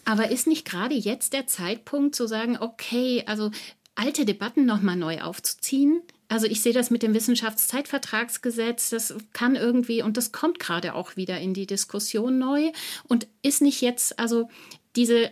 [0.04, 3.50] Aber ist nicht gerade jetzt der Zeitpunkt zu sagen, okay, also
[3.94, 6.02] alte Debatten nochmal neu aufzuziehen?
[6.28, 11.16] Also ich sehe das mit dem Wissenschaftszeitvertragsgesetz, das kann irgendwie, und das kommt gerade auch
[11.16, 12.70] wieder in die Diskussion neu
[13.04, 14.48] und ist nicht jetzt, also
[14.94, 15.30] diese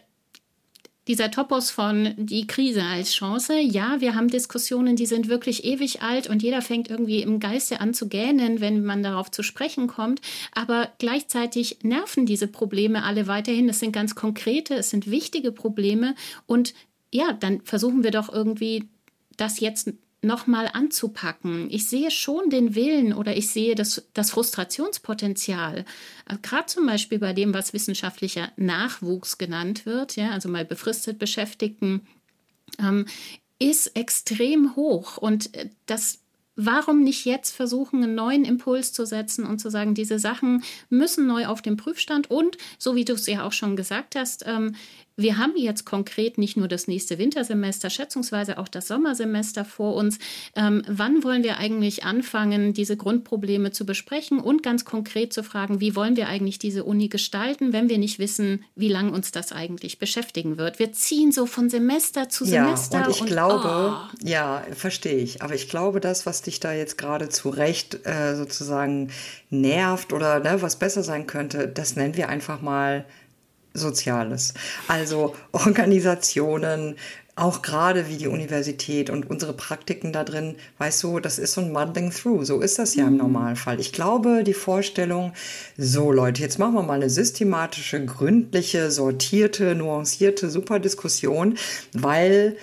[1.08, 3.60] dieser Topos von die Krise als Chance.
[3.60, 7.80] Ja, wir haben Diskussionen, die sind wirklich ewig alt und jeder fängt irgendwie im Geiste
[7.80, 10.20] an zu gähnen, wenn man darauf zu sprechen kommt.
[10.52, 13.68] Aber gleichzeitig nerven diese Probleme alle weiterhin.
[13.68, 16.14] Es sind ganz konkrete, es sind wichtige Probleme
[16.46, 16.74] und
[17.12, 18.88] ja, dann versuchen wir doch irgendwie
[19.36, 19.92] das jetzt
[20.26, 21.68] nochmal anzupacken.
[21.70, 25.84] Ich sehe schon den Willen oder ich sehe das, das Frustrationspotenzial.
[26.28, 31.18] Äh, Gerade zum Beispiel bei dem, was wissenschaftlicher Nachwuchs genannt wird, ja, also mal befristet
[31.18, 32.06] Beschäftigten,
[32.78, 33.06] ähm,
[33.58, 35.16] ist extrem hoch.
[35.16, 36.18] Und äh, das
[36.56, 41.26] warum nicht jetzt versuchen, einen neuen Impuls zu setzen und zu sagen, diese Sachen müssen
[41.26, 44.74] neu auf den Prüfstand und, so wie du es ja auch schon gesagt hast, ähm,
[45.16, 50.18] wir haben jetzt konkret nicht nur das nächste Wintersemester, schätzungsweise auch das Sommersemester vor uns.
[50.54, 55.80] Ähm, wann wollen wir eigentlich anfangen, diese Grundprobleme zu besprechen und ganz konkret zu fragen,
[55.80, 59.52] wie wollen wir eigentlich diese Uni gestalten, wenn wir nicht wissen, wie lange uns das
[59.52, 60.78] eigentlich beschäftigen wird?
[60.78, 62.98] Wir ziehen so von Semester zu Semester.
[62.98, 64.16] Ja, und ich und, glaube, oh.
[64.22, 65.40] ja, verstehe ich.
[65.42, 69.10] Aber ich glaube, das, was dich da jetzt gerade zu Recht äh, sozusagen
[69.48, 73.06] nervt oder ne, was besser sein könnte, das nennen wir einfach mal
[73.76, 74.54] Soziales.
[74.88, 76.96] Also Organisationen,
[77.38, 81.60] auch gerade wie die Universität und unsere Praktiken da drin, weißt du, das ist so
[81.60, 82.44] ein Muddling Through.
[82.44, 83.18] So ist das ja im mhm.
[83.18, 83.78] Normalfall.
[83.78, 85.32] Ich glaube, die Vorstellung,
[85.76, 91.58] so Leute, jetzt machen wir mal eine systematische, gründliche, sortierte, nuancierte, super Diskussion,
[91.92, 92.56] weil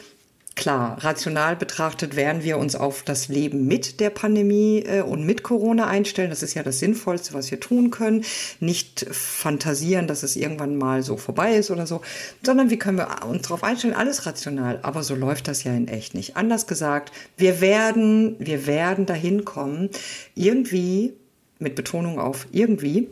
[0.55, 5.41] Klar, rational betrachtet werden wir uns auf das Leben mit der Pandemie äh, und mit
[5.41, 6.29] Corona einstellen.
[6.29, 8.23] Das ist ja das Sinnvollste, was wir tun können.
[8.59, 12.01] Nicht fantasieren, dass es irgendwann mal so vorbei ist oder so,
[12.43, 13.95] sondern wie können wir uns darauf einstellen?
[13.95, 14.79] Alles rational.
[14.83, 16.37] Aber so läuft das ja in echt nicht.
[16.37, 19.89] Anders gesagt, wir werden, wir werden dahin kommen,
[20.35, 21.13] irgendwie
[21.57, 23.09] mit Betonung auf irgendwie,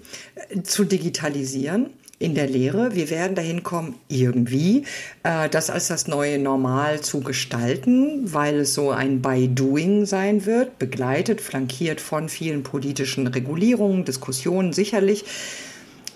[0.50, 1.90] äh, zu digitalisieren
[2.22, 2.94] in der Lehre.
[2.94, 4.84] Wir werden dahin kommen, irgendwie
[5.24, 10.78] äh, das als das neue Normal zu gestalten, weil es so ein By-Doing sein wird,
[10.78, 15.26] begleitet, flankiert von vielen politischen Regulierungen, Diskussionen sicherlich.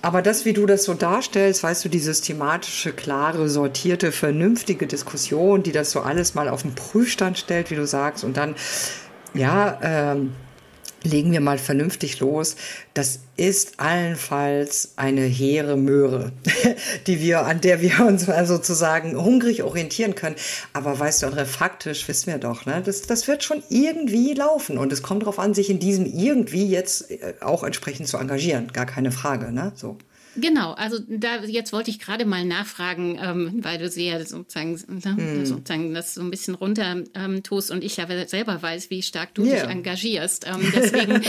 [0.03, 5.63] Aber das, wie du das so darstellst, weißt du, die systematische, klare, sortierte, vernünftige Diskussion,
[5.63, 8.53] die das so alles mal auf den Prüfstand stellt, wie du sagst, und dann,
[9.33, 10.33] ja, ähm,
[11.05, 12.55] legen wir mal vernünftig los.
[12.93, 16.31] Das ist allenfalls eine hehre Möhre,
[17.07, 20.35] die wir, an der wir uns mal sozusagen hungrig orientieren können.
[20.73, 24.77] Aber weißt du, André, faktisch wissen wir doch, ne, das, das wird schon irgendwie laufen.
[24.77, 28.71] Und es kommt darauf an, sich in diesem irgendwie jetzt äh, auch entsprechend zu engagieren.
[28.73, 29.97] Gar keine Frage, ne, so.
[30.37, 35.41] Genau, also da jetzt wollte ich gerade mal nachfragen, ähm, weil du sehr sozusagen, ne,
[35.41, 35.45] mm.
[35.45, 39.33] sozusagen das so ein bisschen runter ähm, tust und ich ja selber weiß, wie stark
[39.33, 39.61] du yeah.
[39.61, 40.45] dich engagierst.
[40.47, 41.13] Ähm, deswegen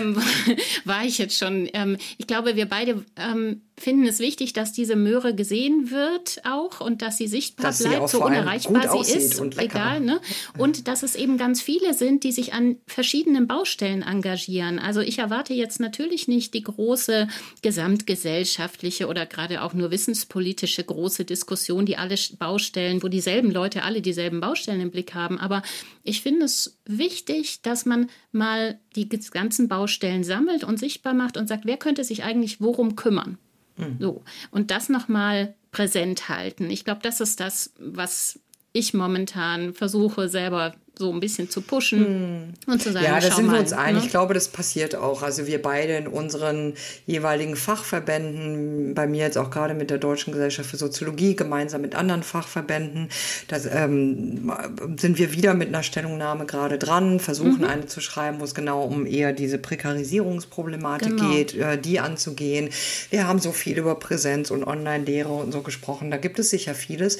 [0.00, 0.16] ähm,
[0.84, 1.68] war ich jetzt schon.
[1.72, 6.80] Ähm, ich glaube, wir beide ähm, finden es wichtig, dass diese Möhre gesehen wird auch
[6.80, 10.00] und dass sie sichtbar dass bleibt, sie so unerreichbar sie ist, egal.
[10.00, 10.20] Ne?
[10.58, 14.78] Und dass es eben ganz viele sind, die sich an verschiedenen Baustellen engagieren.
[14.78, 17.28] Also ich erwarte jetzt natürlich nicht die große
[17.62, 24.02] gesamtgesellschaftliche oder gerade auch nur wissenspolitische große Diskussion, die alle Baustellen, wo dieselben Leute alle
[24.02, 25.38] dieselben Baustellen im Blick haben.
[25.38, 25.62] Aber
[26.02, 31.48] ich finde es wichtig, dass man mal die ganzen Baustellen sammelt und sichtbar macht und
[31.48, 33.38] sagt, wer könnte sich eigentlich worum kümmern?
[33.76, 33.96] Mhm.
[34.00, 34.24] So.
[34.50, 36.70] Und das nochmal präsent halten.
[36.70, 38.40] Ich glaube, das ist das, was
[38.72, 42.72] ich momentan versuche, selber so ein bisschen zu pushen hm.
[42.72, 44.02] und zu sagen, ja, da sind wir uns einig.
[44.02, 44.06] Ne?
[44.06, 45.22] Ich glaube, das passiert auch.
[45.22, 46.74] Also wir beide in unseren
[47.06, 51.94] jeweiligen Fachverbänden, bei mir jetzt auch gerade mit der Deutschen Gesellschaft für Soziologie, gemeinsam mit
[51.94, 53.08] anderen Fachverbänden,
[53.48, 54.52] da ähm,
[54.98, 57.64] sind wir wieder mit einer Stellungnahme gerade dran, versuchen mhm.
[57.64, 61.30] eine zu schreiben, wo es genau um eher diese Prekarisierungsproblematik genau.
[61.30, 62.68] geht, äh, die anzugehen.
[63.08, 66.10] Wir haben so viel über Präsenz und Online-Lehre und so gesprochen.
[66.10, 67.18] Da gibt es sicher vieles.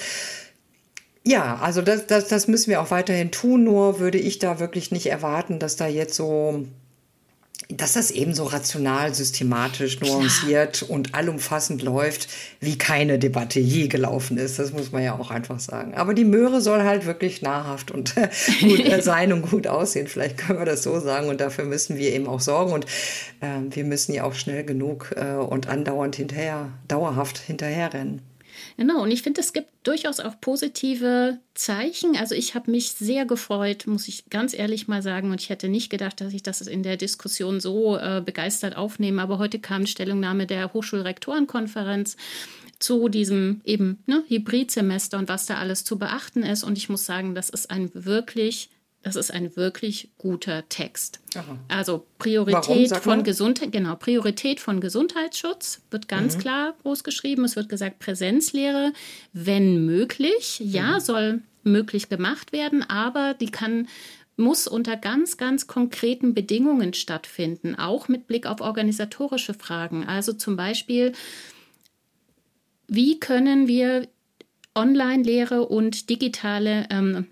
[1.24, 4.90] Ja, also das, das, das müssen wir auch weiterhin tun, nur würde ich da wirklich
[4.90, 6.66] nicht erwarten, dass da jetzt so,
[7.68, 10.90] dass das eben so rational, systematisch, nuanciert Klar.
[10.90, 14.58] und allumfassend läuft, wie keine Debatte je gelaufen ist.
[14.58, 15.94] Das muss man ja auch einfach sagen.
[15.94, 18.14] Aber die Möhre soll halt wirklich nahrhaft und
[18.60, 20.08] gut äh, sein und gut aussehen.
[20.08, 21.28] Vielleicht können wir das so sagen.
[21.28, 22.72] Und dafür müssen wir eben auch sorgen.
[22.72, 22.86] Und
[23.40, 28.22] äh, wir müssen ja auch schnell genug äh, und andauernd hinterher, dauerhaft hinterherrennen.
[28.76, 32.16] Genau, und ich finde, es gibt durchaus auch positive Zeichen.
[32.16, 35.30] Also ich habe mich sehr gefreut, muss ich ganz ehrlich mal sagen.
[35.30, 39.20] Und ich hätte nicht gedacht, dass ich das in der Diskussion so äh, begeistert aufnehme.
[39.22, 42.16] Aber heute kam Stellungnahme der Hochschulrektorenkonferenz
[42.78, 46.64] zu diesem eben ne, Hybridsemester und was da alles zu beachten ist.
[46.64, 48.70] Und ich muss sagen, das ist ein wirklich
[49.02, 51.20] das ist ein wirklich guter Text.
[51.34, 51.58] Aha.
[51.68, 56.40] Also Priorität Warum, von Gesundheit, genau, Priorität von Gesundheitsschutz wird ganz mhm.
[56.40, 57.44] klar groß geschrieben.
[57.44, 58.92] Es wird gesagt, Präsenzlehre,
[59.32, 61.00] wenn möglich, ja, mhm.
[61.00, 63.88] soll möglich gemacht werden, aber die kann
[64.36, 70.06] muss unter ganz, ganz konkreten Bedingungen stattfinden, auch mit Blick auf organisatorische Fragen.
[70.06, 71.12] Also zum Beispiel,
[72.88, 74.08] wie können wir
[74.74, 77.28] Online-Lehre und digitale ähm,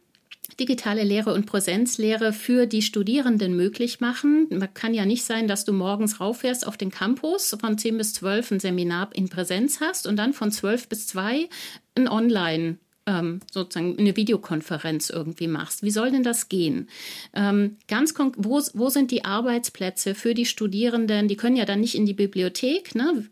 [0.60, 4.46] digitale Lehre und Präsenzlehre für die Studierenden möglich machen.
[4.50, 8.12] Man kann ja nicht sein, dass du morgens rauffährst auf den Campus, von 10 bis
[8.14, 11.48] 12 ein Seminar in Präsenz hast und dann von 12 bis 2
[11.96, 15.82] ein Online ähm, sozusagen eine Videokonferenz irgendwie machst.
[15.82, 16.88] Wie soll denn das gehen?
[17.34, 21.28] Ähm, ganz wo, wo sind die Arbeitsplätze für die Studierenden?
[21.28, 22.94] Die können ja dann nicht in die Bibliothek.
[22.94, 23.26] Ne?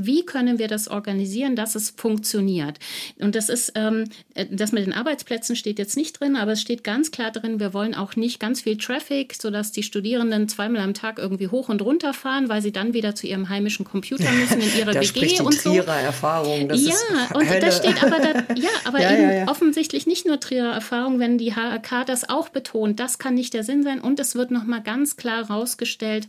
[0.00, 2.78] Wie können wir das organisieren, dass es funktioniert?
[3.18, 6.60] Und das ist, ähm, äh, das mit den Arbeitsplätzen steht jetzt nicht drin, aber es
[6.60, 10.82] steht ganz klar drin, wir wollen auch nicht ganz viel Traffic, sodass die Studierenden zweimal
[10.82, 14.30] am Tag irgendwie hoch und runter fahren, weil sie dann wieder zu ihrem heimischen Computer
[14.40, 15.74] müssen in ihre da WG und so.
[15.74, 16.68] Erfahrung.
[16.68, 16.94] Das ja,
[17.34, 19.48] und da steht aber, da, ja, aber ja, eben ja, ja.
[19.48, 23.00] offensichtlich nicht nur Trierer Erfahrung, wenn die HRK das auch betont.
[23.00, 24.00] Das kann nicht der Sinn sein.
[24.00, 26.28] Und es wird nochmal ganz klar herausgestellt,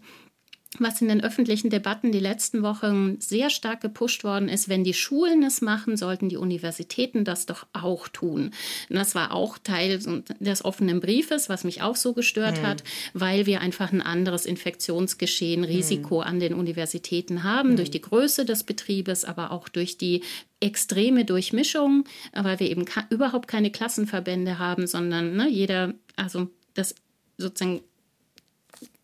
[0.78, 4.94] was in den öffentlichen Debatten die letzten Wochen sehr stark gepusht worden ist, wenn die
[4.94, 8.52] Schulen es machen, sollten die Universitäten das doch auch tun.
[8.90, 10.00] Und das war auch Teil
[10.40, 12.68] des offenen Briefes, was mich auch so gestört mhm.
[12.68, 16.28] hat, weil wir einfach ein anderes Infektionsgeschehen, Risiko mhm.
[16.28, 17.76] an den Universitäten haben, mhm.
[17.78, 20.22] durch die Größe des Betriebes, aber auch durch die
[20.60, 22.04] extreme Durchmischung,
[22.34, 26.94] weil wir eben überhaupt keine Klassenverbände haben, sondern ne, jeder, also das
[27.38, 27.82] sozusagen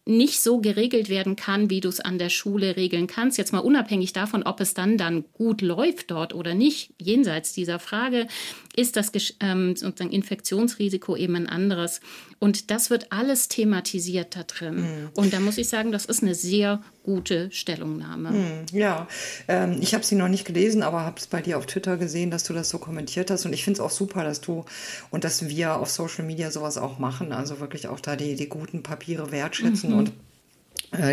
[0.05, 3.39] nicht so geregelt werden kann, wie du es an der Schule regeln kannst.
[3.39, 7.79] Jetzt mal unabhängig davon, ob es dann dann gut läuft dort oder nicht, jenseits dieser
[7.79, 8.27] Frage,
[8.75, 12.01] ist das ähm, sozusagen Infektionsrisiko eben ein anderes.
[12.37, 14.75] Und das wird alles thematisiert da drin.
[14.75, 15.09] Mhm.
[15.15, 18.31] Und da muss ich sagen, das ist eine sehr gute Stellungnahme.
[18.31, 19.07] Mhm, ja,
[19.47, 22.31] ähm, ich habe sie noch nicht gelesen, aber habe es bei dir auf Twitter gesehen,
[22.31, 23.45] dass du das so kommentiert hast.
[23.45, 24.65] Und ich finde es auch super, dass du
[25.11, 27.31] und dass wir auf Social Media sowas auch machen.
[27.31, 29.99] Also wirklich auch da die, die guten Papiere wertschätzen mhm.
[29.99, 30.11] und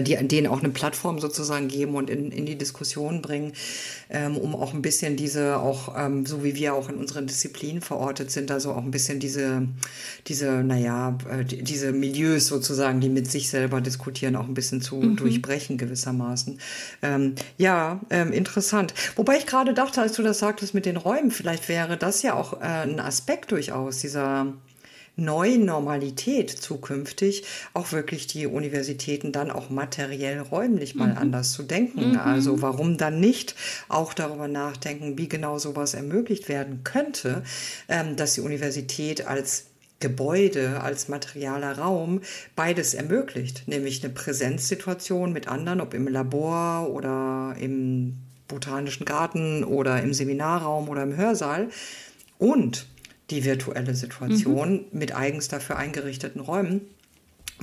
[0.02, 3.52] die denen auch eine Plattform sozusagen geben und in, in die Diskussion bringen,
[4.10, 7.82] ähm, um auch ein bisschen diese, auch ähm, so wie wir auch in unseren Disziplinen
[7.82, 9.66] verortet sind, also auch ein bisschen diese,
[10.26, 14.96] diese, naja, äh, diese Milieus sozusagen, die mit sich selber diskutieren, auch ein bisschen zu
[14.96, 15.16] mhm.
[15.16, 16.58] durchbrechen gewissermaßen.
[17.02, 18.94] Ähm, ja, ähm, interessant.
[19.16, 22.34] Wobei ich gerade dachte, als du das sagtest mit den Räumen, vielleicht wäre das ja
[22.34, 24.52] auch äh, ein Aspekt durchaus dieser
[25.16, 27.44] neuen Normalität zukünftig
[27.74, 31.18] auch wirklich die Universitäten dann auch materiell räumlich mal mhm.
[31.18, 32.12] anders zu denken.
[32.12, 32.18] Mhm.
[32.18, 33.54] Also warum dann nicht
[33.88, 37.42] auch darüber nachdenken, wie genau sowas ermöglicht werden könnte,
[37.88, 39.66] ähm, dass die Universität als
[40.00, 42.22] Gebäude als materialer Raum
[42.56, 50.02] beides ermöglicht, nämlich eine Präsenzsituation mit anderen, ob im Labor oder im botanischen Garten oder
[50.02, 51.68] im Seminarraum oder im Hörsaal
[52.38, 52.86] und
[53.32, 54.98] die virtuelle Situation mhm.
[54.98, 56.82] mit eigens dafür eingerichteten Räumen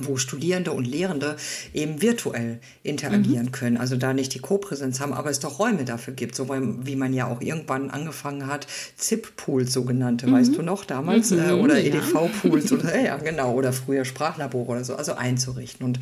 [0.06, 1.36] wo Studierende und Lehrende
[1.74, 3.52] eben virtuell interagieren mhm.
[3.52, 3.76] können.
[3.76, 7.12] Also da nicht die Co-Präsenz haben, aber es doch Räume dafür gibt, so wie man
[7.12, 10.32] ja auch irgendwann angefangen hat, ZIP-Pools sogenannte, mhm.
[10.32, 11.86] weißt du noch, damals, mhm, äh, oder ja.
[11.86, 15.84] EDV-Pools oder ja, genau, oder früher Sprachlabore oder so, also einzurichten.
[15.84, 16.00] Und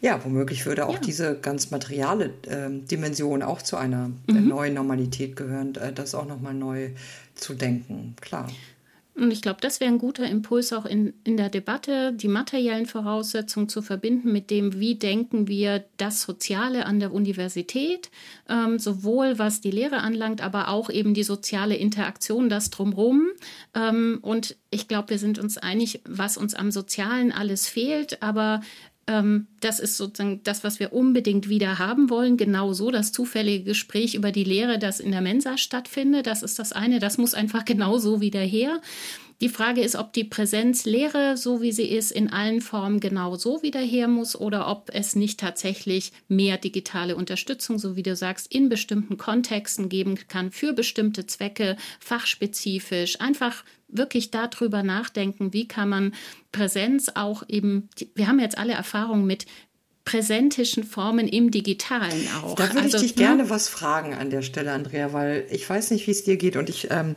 [0.00, 1.00] ja, womöglich würde auch ja.
[1.00, 6.26] diese ganz materiale äh, Dimension auch zu einer äh, neuen Normalität gehören, äh, das auch
[6.26, 6.90] nochmal neu
[7.34, 8.48] zu denken, klar.
[9.14, 12.86] Und ich glaube, das wäre ein guter Impuls auch in, in der Debatte, die materiellen
[12.86, 18.10] Voraussetzungen zu verbinden mit dem, wie denken wir das Soziale an der Universität,
[18.48, 23.28] ähm, sowohl was die Lehre anlangt, aber auch eben die soziale Interaktion, das drumherum.
[23.74, 28.60] Ähm, und ich glaube, wir sind uns einig, was uns am Sozialen alles fehlt, aber
[29.60, 32.36] das ist sozusagen das, was wir unbedingt wieder haben wollen.
[32.36, 36.26] Genauso das zufällige Gespräch über die Lehre, das in der Mensa stattfindet.
[36.26, 36.98] Das ist das eine.
[36.98, 38.80] Das muss einfach genauso wieder her.
[39.40, 43.62] Die Frage ist, ob die Präsenzlehre, so wie sie ist, in allen Formen genau so
[43.62, 48.52] wieder her muss oder ob es nicht tatsächlich mehr digitale Unterstützung, so wie du sagst,
[48.52, 55.88] in bestimmten Kontexten geben kann für bestimmte Zwecke, fachspezifisch, einfach wirklich darüber nachdenken, wie kann
[55.88, 56.14] man
[56.52, 59.46] Präsenz auch eben, wir haben jetzt alle Erfahrungen mit
[60.04, 62.56] präsentischen Formen im Digitalen auch.
[62.56, 63.22] Da würde also, ich dich ne?
[63.22, 66.56] gerne was fragen an der Stelle, Andrea, weil ich weiß nicht, wie es dir geht
[66.56, 67.14] und ich ähm,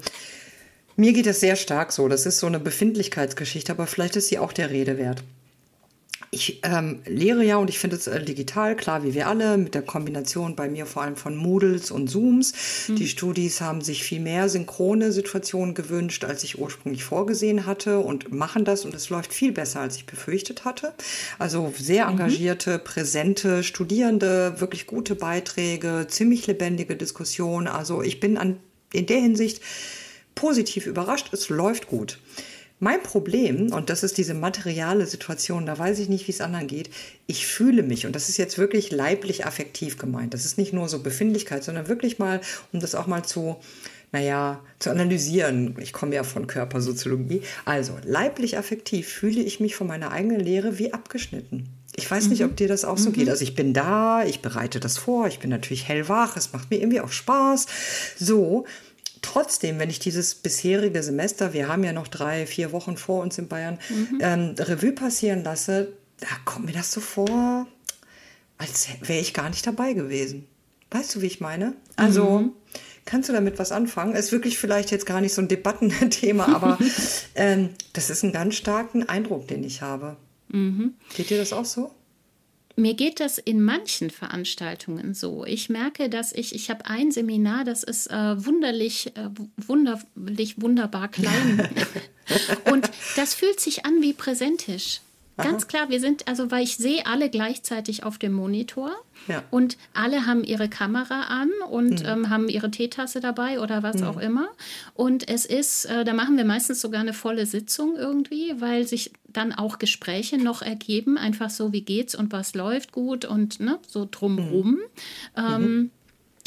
[0.95, 2.07] mir geht es sehr stark so.
[2.07, 5.23] Das ist so eine Befindlichkeitsgeschichte, aber vielleicht ist sie auch der Rede wert.
[6.33, 9.75] Ich ähm, lehre ja und ich finde es äh, digital, klar wie wir alle, mit
[9.75, 12.53] der Kombination bei mir vor allem von Moodles und Zooms.
[12.87, 12.95] Mhm.
[12.95, 18.33] Die Studis haben sich viel mehr synchrone Situationen gewünscht, als ich ursprünglich vorgesehen hatte und
[18.33, 20.93] machen das und es läuft viel besser, als ich befürchtet hatte.
[21.37, 22.13] Also sehr mhm.
[22.13, 22.83] engagierte, mhm.
[22.83, 27.67] präsente Studierende, wirklich gute Beiträge, ziemlich lebendige Diskussion.
[27.67, 28.57] Also ich bin an,
[28.91, 29.61] in der Hinsicht
[30.35, 32.19] positiv überrascht, es läuft gut.
[32.79, 36.67] Mein Problem, und das ist diese materiale Situation, da weiß ich nicht, wie es anderen
[36.67, 36.89] geht,
[37.27, 40.89] ich fühle mich, und das ist jetzt wirklich leiblich affektiv gemeint, das ist nicht nur
[40.89, 42.41] so Befindlichkeit, sondern wirklich mal,
[42.73, 43.57] um das auch mal zu
[44.13, 45.75] naja, zu analysieren.
[45.79, 47.41] Ich komme ja von Körpersoziologie.
[47.65, 51.67] Also, leiblich affektiv fühle ich mich von meiner eigenen Lehre wie abgeschnitten.
[51.95, 52.55] Ich weiß nicht, ob mhm.
[52.55, 53.13] dir das auch so mhm.
[53.13, 53.29] geht.
[53.29, 56.77] Also ich bin da, ich bereite das vor, ich bin natürlich hellwach, es macht mir
[56.77, 57.67] irgendwie auch Spaß.
[58.17, 58.65] So,
[59.23, 63.37] trotzdem, wenn ich dieses bisherige Semester, wir haben ja noch drei, vier Wochen vor uns
[63.39, 64.19] in Bayern, mhm.
[64.21, 67.67] ähm, Revue passieren lasse, da kommt mir das so vor,
[68.57, 70.47] als wäre ich gar nicht dabei gewesen.
[70.91, 71.73] Weißt du, wie ich meine?
[71.95, 72.51] Also, mhm.
[73.05, 74.15] kannst du damit was anfangen?
[74.15, 76.77] Ist wirklich vielleicht jetzt gar nicht so ein Debattenthema, aber
[77.35, 80.17] ähm, das ist ein ganz starken Eindruck, den ich habe.
[80.49, 80.93] Mhm.
[81.15, 81.91] Geht dir das auch so?
[82.75, 85.45] Mir geht das in manchen Veranstaltungen so.
[85.45, 91.09] Ich merke, dass ich, ich habe ein Seminar, das ist äh, wunderlich, äh, wunderlich, wunderbar
[91.09, 91.69] klein.
[92.71, 95.01] Und das fühlt sich an wie präsentisch.
[95.37, 98.91] Ganz klar, wir sind, also weil ich sehe alle gleichzeitig auf dem Monitor
[99.27, 99.43] ja.
[99.49, 102.07] und alle haben ihre Kamera an und mhm.
[102.07, 104.07] ähm, haben ihre Teetasse dabei oder was mhm.
[104.07, 104.49] auch immer.
[104.93, 109.11] Und es ist, äh, da machen wir meistens sogar eine volle Sitzung irgendwie, weil sich
[109.27, 113.79] dann auch Gespräche noch ergeben, einfach so, wie geht's und was läuft gut und ne,
[113.87, 114.71] so drumrum.
[114.71, 114.79] Mhm.
[115.35, 115.91] Ähm,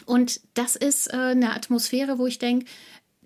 [0.07, 2.66] und das ist äh, eine Atmosphäre, wo ich denke,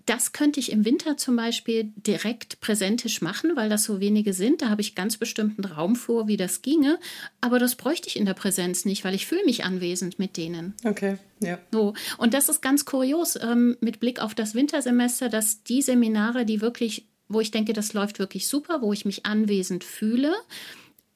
[0.05, 4.61] das könnte ich im Winter zum Beispiel direkt präsentisch machen, weil das so wenige sind.
[4.61, 6.99] Da habe ich ganz bestimmten Raum vor, wie das ginge.
[7.41, 10.73] Aber das bräuchte ich in der Präsenz nicht, weil ich fühle mich anwesend mit denen.
[10.83, 11.59] Okay, ja.
[11.71, 11.93] So.
[12.17, 16.61] Und das ist ganz kurios ähm, mit Blick auf das Wintersemester, dass die Seminare, die
[16.61, 20.33] wirklich, wo ich denke, das läuft wirklich super, wo ich mich anwesend fühle,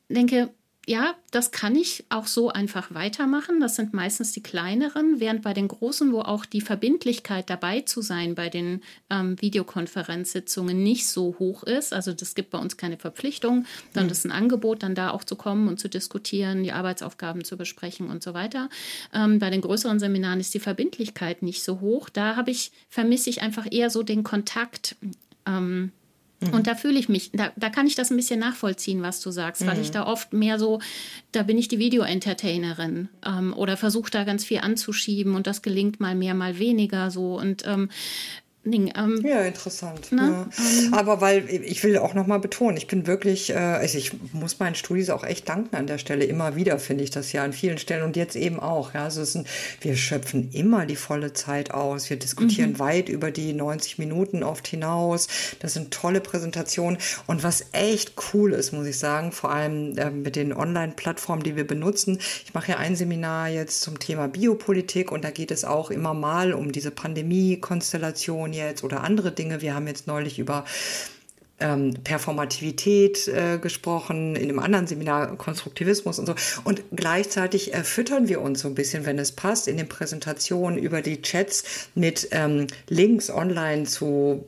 [0.10, 0.50] denke,
[0.88, 3.60] ja, das kann ich auch so einfach weitermachen.
[3.60, 8.02] Das sind meistens die kleineren, während bei den großen, wo auch die Verbindlichkeit dabei zu
[8.02, 11.92] sein bei den ähm, Videokonferenzsitzungen nicht so hoch ist.
[11.92, 14.10] Also das gibt bei uns keine Verpflichtung, sondern mhm.
[14.10, 17.58] das ist ein Angebot, dann da auch zu kommen und zu diskutieren, die Arbeitsaufgaben zu
[17.58, 18.70] besprechen und so weiter.
[19.14, 22.10] Ähm, bei den größeren Seminaren ist die Verbindlichkeit nicht so hoch.
[22.10, 24.96] Da habe ich, vermisse ich einfach eher so den Kontakt.
[25.48, 25.92] Ähm,
[26.48, 26.54] Mhm.
[26.54, 29.32] Und da fühle ich mich, da, da kann ich das ein bisschen nachvollziehen, was du
[29.32, 29.68] sagst, mhm.
[29.68, 29.93] weil ich mhm.
[29.93, 30.80] da oft mehr so,
[31.32, 36.00] da bin ich die Video-Entertainerin ähm, oder versuche da ganz viel anzuschieben und das gelingt
[36.00, 37.38] mal mehr, mal weniger so.
[37.39, 37.89] Und ähm,
[38.66, 38.91] Ding.
[38.95, 40.09] Ähm, ja, interessant.
[40.11, 40.47] Ja.
[40.57, 44.11] Ähm, Aber weil ich will auch noch mal betonen, ich bin wirklich, äh, also ich
[44.34, 46.26] muss meinen Studis auch echt danken an der Stelle.
[46.26, 48.93] Immer wieder finde ich das ja an vielen Stellen und jetzt eben auch.
[48.93, 49.47] Ja, also sind,
[49.82, 52.09] wir schöpfen immer die volle Zeit aus.
[52.09, 52.80] Wir diskutieren mhm.
[52.80, 55.28] weit über die 90 Minuten oft hinaus.
[55.59, 56.97] Das sind tolle Präsentationen
[57.28, 61.55] und was echt cool ist, muss ich sagen, vor allem äh, mit den Online-Plattformen, die
[61.55, 62.20] wir benutzen.
[62.45, 66.13] Ich mache ja ein Seminar jetzt zum Thema Biopolitik und da geht es auch immer
[66.13, 69.62] mal um diese Pandemie-Konstellation jetzt oder andere Dinge.
[69.62, 70.66] Wir haben jetzt neulich über
[71.60, 76.36] ähm, Performativität äh, gesprochen, in einem anderen Seminar Konstruktivismus und so.
[76.64, 80.78] Und gleichzeitig äh, füttern wir uns so ein bisschen, wenn es passt, in den Präsentationen
[80.78, 84.45] über die Chats mit ähm, Links online zu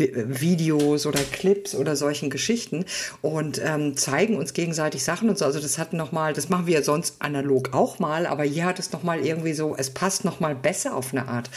[0.00, 2.84] Videos oder Clips oder solchen Geschichten
[3.22, 5.44] und ähm, zeigen uns gegenseitig Sachen und so.
[5.44, 8.78] Also das hat noch mal, das machen wir sonst analog auch mal, aber hier hat
[8.78, 11.50] es noch mal irgendwie so, es passt noch mal besser auf eine Art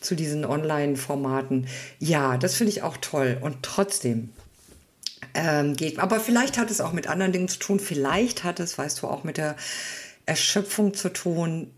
[0.00, 1.66] zu diesen Online-Formaten.
[1.98, 3.38] Ja, das finde ich auch toll.
[3.40, 4.30] Und trotzdem
[5.34, 5.98] ähm, geht.
[5.98, 7.80] Aber vielleicht hat es auch mit anderen Dingen zu tun.
[7.80, 9.56] Vielleicht hat es, weißt du, auch mit der
[10.26, 11.70] Erschöpfung zu tun,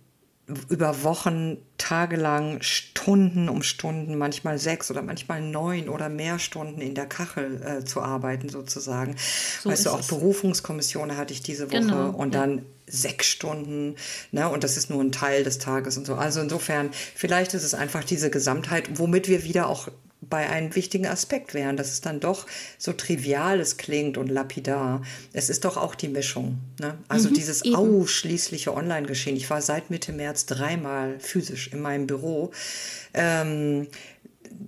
[0.68, 6.94] über Wochen, tagelang, Stunden um Stunden, manchmal sechs oder manchmal neun oder mehr Stunden in
[6.94, 9.16] der Kachel äh, zu arbeiten, sozusagen.
[9.60, 10.08] So weißt du, auch es.
[10.08, 12.40] Berufungskommissionen hatte ich diese Woche genau, und ja.
[12.40, 13.96] dann sechs Stunden,
[14.32, 16.14] ne, und das ist nur ein Teil des Tages und so.
[16.14, 19.88] Also insofern, vielleicht ist es einfach diese Gesamtheit, womit wir wieder auch
[20.28, 22.46] bei einem wichtigen Aspekt wären, dass es dann doch
[22.78, 25.02] so trivial es klingt und lapidar.
[25.32, 26.58] Es ist doch auch die Mischung.
[26.80, 26.96] Ne?
[27.08, 27.74] Also mhm, dieses eben.
[27.74, 29.36] ausschließliche Online-Geschehen.
[29.36, 32.52] Ich war seit Mitte März dreimal physisch in meinem Büro.
[33.14, 33.88] Ähm,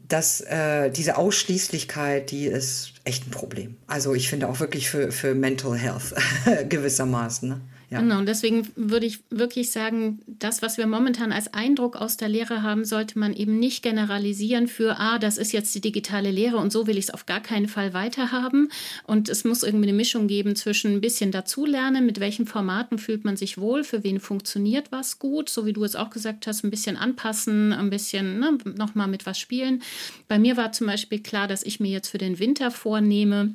[0.08, 3.76] dass äh, diese Ausschließlichkeit, die ist echt ein Problem.
[3.86, 6.14] Also ich finde auch wirklich für, für Mental Health
[6.68, 7.48] gewissermaßen.
[7.48, 7.60] Ne?
[7.94, 8.00] Ja.
[8.00, 12.28] Genau, und deswegen würde ich wirklich sagen, das, was wir momentan als Eindruck aus der
[12.28, 16.56] Lehre haben, sollte man eben nicht generalisieren für, ah, das ist jetzt die digitale Lehre
[16.56, 18.68] und so will ich es auf gar keinen Fall weiterhaben.
[19.04, 23.24] Und es muss irgendwie eine Mischung geben zwischen ein bisschen dazulernen, mit welchen Formaten fühlt
[23.24, 26.64] man sich wohl, für wen funktioniert was gut, so wie du es auch gesagt hast,
[26.64, 29.82] ein bisschen anpassen, ein bisschen ne, nochmal mit was spielen.
[30.26, 33.54] Bei mir war zum Beispiel klar, dass ich mir jetzt für den Winter vornehme,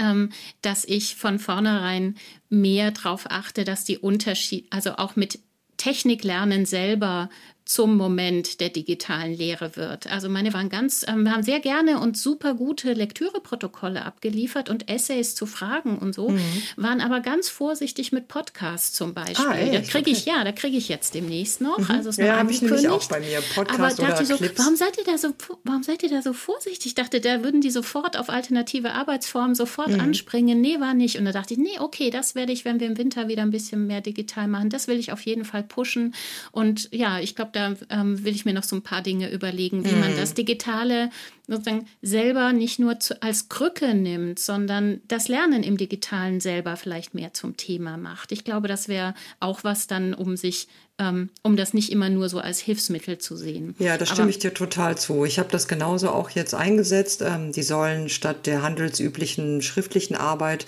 [0.00, 0.30] ähm,
[0.62, 2.16] dass ich von vornherein
[2.48, 5.38] mehr darauf achte, dass die Unterschiede, also auch mit
[5.76, 7.30] Technik lernen selber
[7.64, 10.10] zum Moment der digitalen Lehre wird.
[10.10, 14.90] Also meine waren ganz, ähm, wir haben sehr gerne und super gute Lektüreprotokolle abgeliefert und
[14.90, 16.40] Essays zu Fragen und so, mhm.
[16.76, 19.46] waren aber ganz vorsichtig mit Podcasts zum Beispiel.
[19.46, 21.78] Ah, da kriege ich, ja, da kriege ich jetzt demnächst noch.
[21.78, 21.90] Mhm.
[21.90, 24.58] Also es ja, habe ich nämlich auch bei mir, Podcast aber oder so, Clips.
[24.58, 25.34] Warum seid ihr da so,
[25.64, 26.86] warum seid ihr da so vorsichtig?
[26.86, 30.00] Ich dachte, da würden die sofort auf alternative Arbeitsformen sofort mhm.
[30.00, 30.60] anspringen.
[30.60, 31.18] Nee, war nicht.
[31.18, 33.50] Und da dachte ich, nee, okay, das werde ich, wenn wir im Winter wieder ein
[33.50, 36.14] bisschen mehr digital machen, das will ich auf jeden Fall pushen.
[36.52, 39.30] Und ja, ich glaube, da da ähm, will ich mir noch so ein paar Dinge
[39.30, 40.00] überlegen, wie mm.
[40.00, 40.16] man mhm.
[40.16, 41.10] das Digitale
[41.50, 47.14] sozusagen selber nicht nur zu, als Krücke nimmt, sondern das Lernen im Digitalen selber vielleicht
[47.14, 48.32] mehr zum Thema macht.
[48.32, 50.68] Ich glaube, das wäre auch was dann, um sich
[51.00, 53.74] ähm, um das nicht immer nur so als Hilfsmittel zu sehen.
[53.78, 55.24] Ja, da stimme Aber, ich dir total zu.
[55.24, 57.22] Ich habe das genauso auch jetzt eingesetzt.
[57.22, 60.66] Ähm, die sollen statt der handelsüblichen schriftlichen Arbeit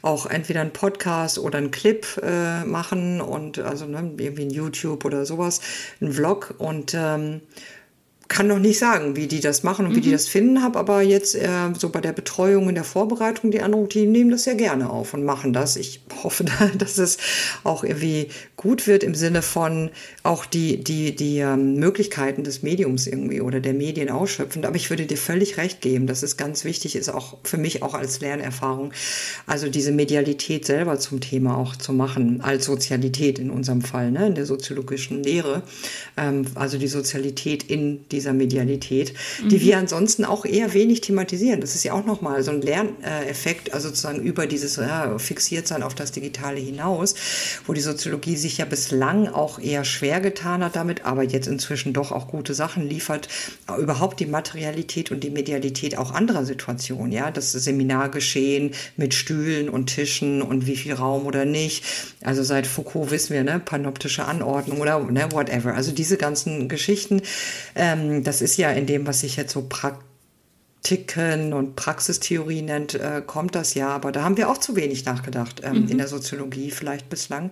[0.00, 5.04] auch entweder einen Podcast oder einen Clip äh, machen und also ne, irgendwie ein YouTube
[5.04, 5.60] oder sowas,
[6.00, 7.40] ein Vlog und ähm,
[8.32, 10.12] kann noch nicht sagen, wie die das machen und wie die mhm.
[10.12, 13.90] das finden, habe aber jetzt äh, so bei der Betreuung in der Vorbereitung die anderen,
[13.90, 15.76] die nehmen das sehr gerne auf und machen das.
[15.76, 16.46] Ich hoffe,
[16.78, 17.18] dass es
[17.62, 19.90] auch irgendwie gut wird im Sinne von
[20.22, 24.64] auch die, die, die ähm, Möglichkeiten des Mediums irgendwie oder der Medien ausschöpfen.
[24.64, 27.82] Aber ich würde dir völlig recht geben, dass es ganz wichtig ist, auch für mich
[27.82, 28.92] auch als Lernerfahrung,
[29.46, 34.28] also diese Medialität selber zum Thema auch zu machen, als Sozialität in unserem Fall, ne,
[34.28, 35.62] in der soziologischen Lehre.
[36.16, 39.14] Ähm, also die Sozialität in die dieser Medialität,
[39.50, 39.60] die mhm.
[39.60, 41.60] wir ansonsten auch eher wenig thematisieren.
[41.60, 45.96] Das ist ja auch nochmal so ein Lerneffekt, also sozusagen über dieses ja, Fixiertsein auf
[45.96, 47.16] das Digitale hinaus,
[47.66, 51.92] wo die Soziologie sich ja bislang auch eher schwer getan hat damit, aber jetzt inzwischen
[51.92, 53.28] doch auch gute Sachen liefert,
[53.76, 59.86] überhaupt die Materialität und die Medialität auch anderer Situationen, ja, das Seminargeschehen mit Stühlen und
[59.86, 61.84] Tischen und wie viel Raum oder nicht.
[62.22, 65.74] Also seit Foucault wissen wir, ne, panoptische Anordnung oder ne, whatever.
[65.74, 67.20] Also diese ganzen Geschichten,
[67.74, 73.22] ähm, das ist ja in dem, was sich jetzt so Praktiken und Praxistheorie nennt, äh,
[73.26, 73.88] kommt das ja.
[73.88, 75.88] Aber da haben wir auch zu wenig nachgedacht ähm, mhm.
[75.88, 77.50] in der Soziologie vielleicht bislang.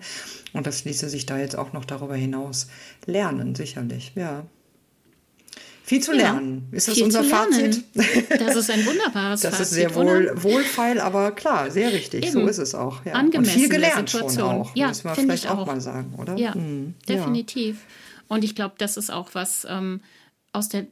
[0.52, 2.68] Und das ließe sich da jetzt auch noch darüber hinaus
[3.06, 4.44] lernen, sicherlich, ja.
[5.90, 6.68] Viel zu lernen.
[6.70, 7.82] Ja, ist das unser Fazit?
[8.38, 9.61] Das ist ein wunderbares das Fazit.
[9.61, 12.26] Das ist sehr wohl, wohlfeil, aber klar, sehr richtig.
[12.26, 12.32] Eben.
[12.32, 13.04] So ist es auch.
[13.04, 13.18] Ja.
[13.18, 15.58] Und viel gelernt schon auch, ja, müssen wir vielleicht auch.
[15.58, 15.66] auch.
[15.66, 16.36] mal sagen, oder?
[16.36, 16.94] Ja, hm.
[17.08, 17.78] definitiv.
[18.28, 20.00] Und ich glaube, das ist auch was, ähm,
[20.53, 20.86] aus der,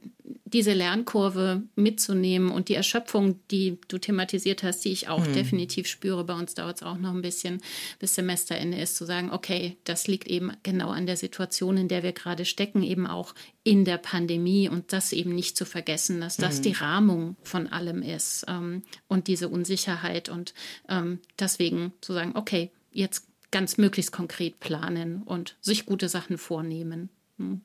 [0.45, 5.33] diese Lernkurve mitzunehmen und die Erschöpfung, die du thematisiert hast, die ich auch mhm.
[5.33, 6.23] definitiv spüre.
[6.23, 7.61] Bei uns dauert es auch noch ein bisschen,
[7.99, 12.03] bis Semesterende ist, zu sagen, okay, das liegt eben genau an der Situation, in der
[12.03, 16.37] wir gerade stecken, eben auch in der Pandemie und das eben nicht zu vergessen, dass
[16.37, 16.63] das mhm.
[16.63, 20.53] die Rahmung von allem ist ähm, und diese Unsicherheit und
[20.87, 27.09] ähm, deswegen zu sagen, okay, jetzt ganz möglichst konkret planen und sich gute Sachen vornehmen.
[27.37, 27.61] Mhm.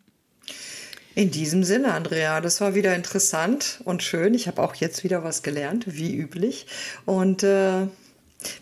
[1.14, 4.34] In diesem Sinne, Andrea, das war wieder interessant und schön.
[4.34, 6.66] Ich habe auch jetzt wieder was gelernt, wie üblich.
[7.04, 7.88] Und äh, wir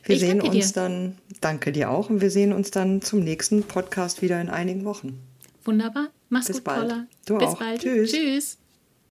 [0.06, 0.80] ich sehen uns dir.
[0.80, 4.84] dann, danke dir auch, und wir sehen uns dann zum nächsten Podcast wieder in einigen
[4.84, 5.18] Wochen.
[5.64, 6.08] Wunderbar.
[6.28, 6.88] Mach's Bis gut, bald.
[6.88, 7.06] Paula.
[7.26, 7.58] Du Bis auch.
[7.58, 7.80] bald.
[7.80, 8.12] Tschüss.
[8.12, 8.58] Tschüss.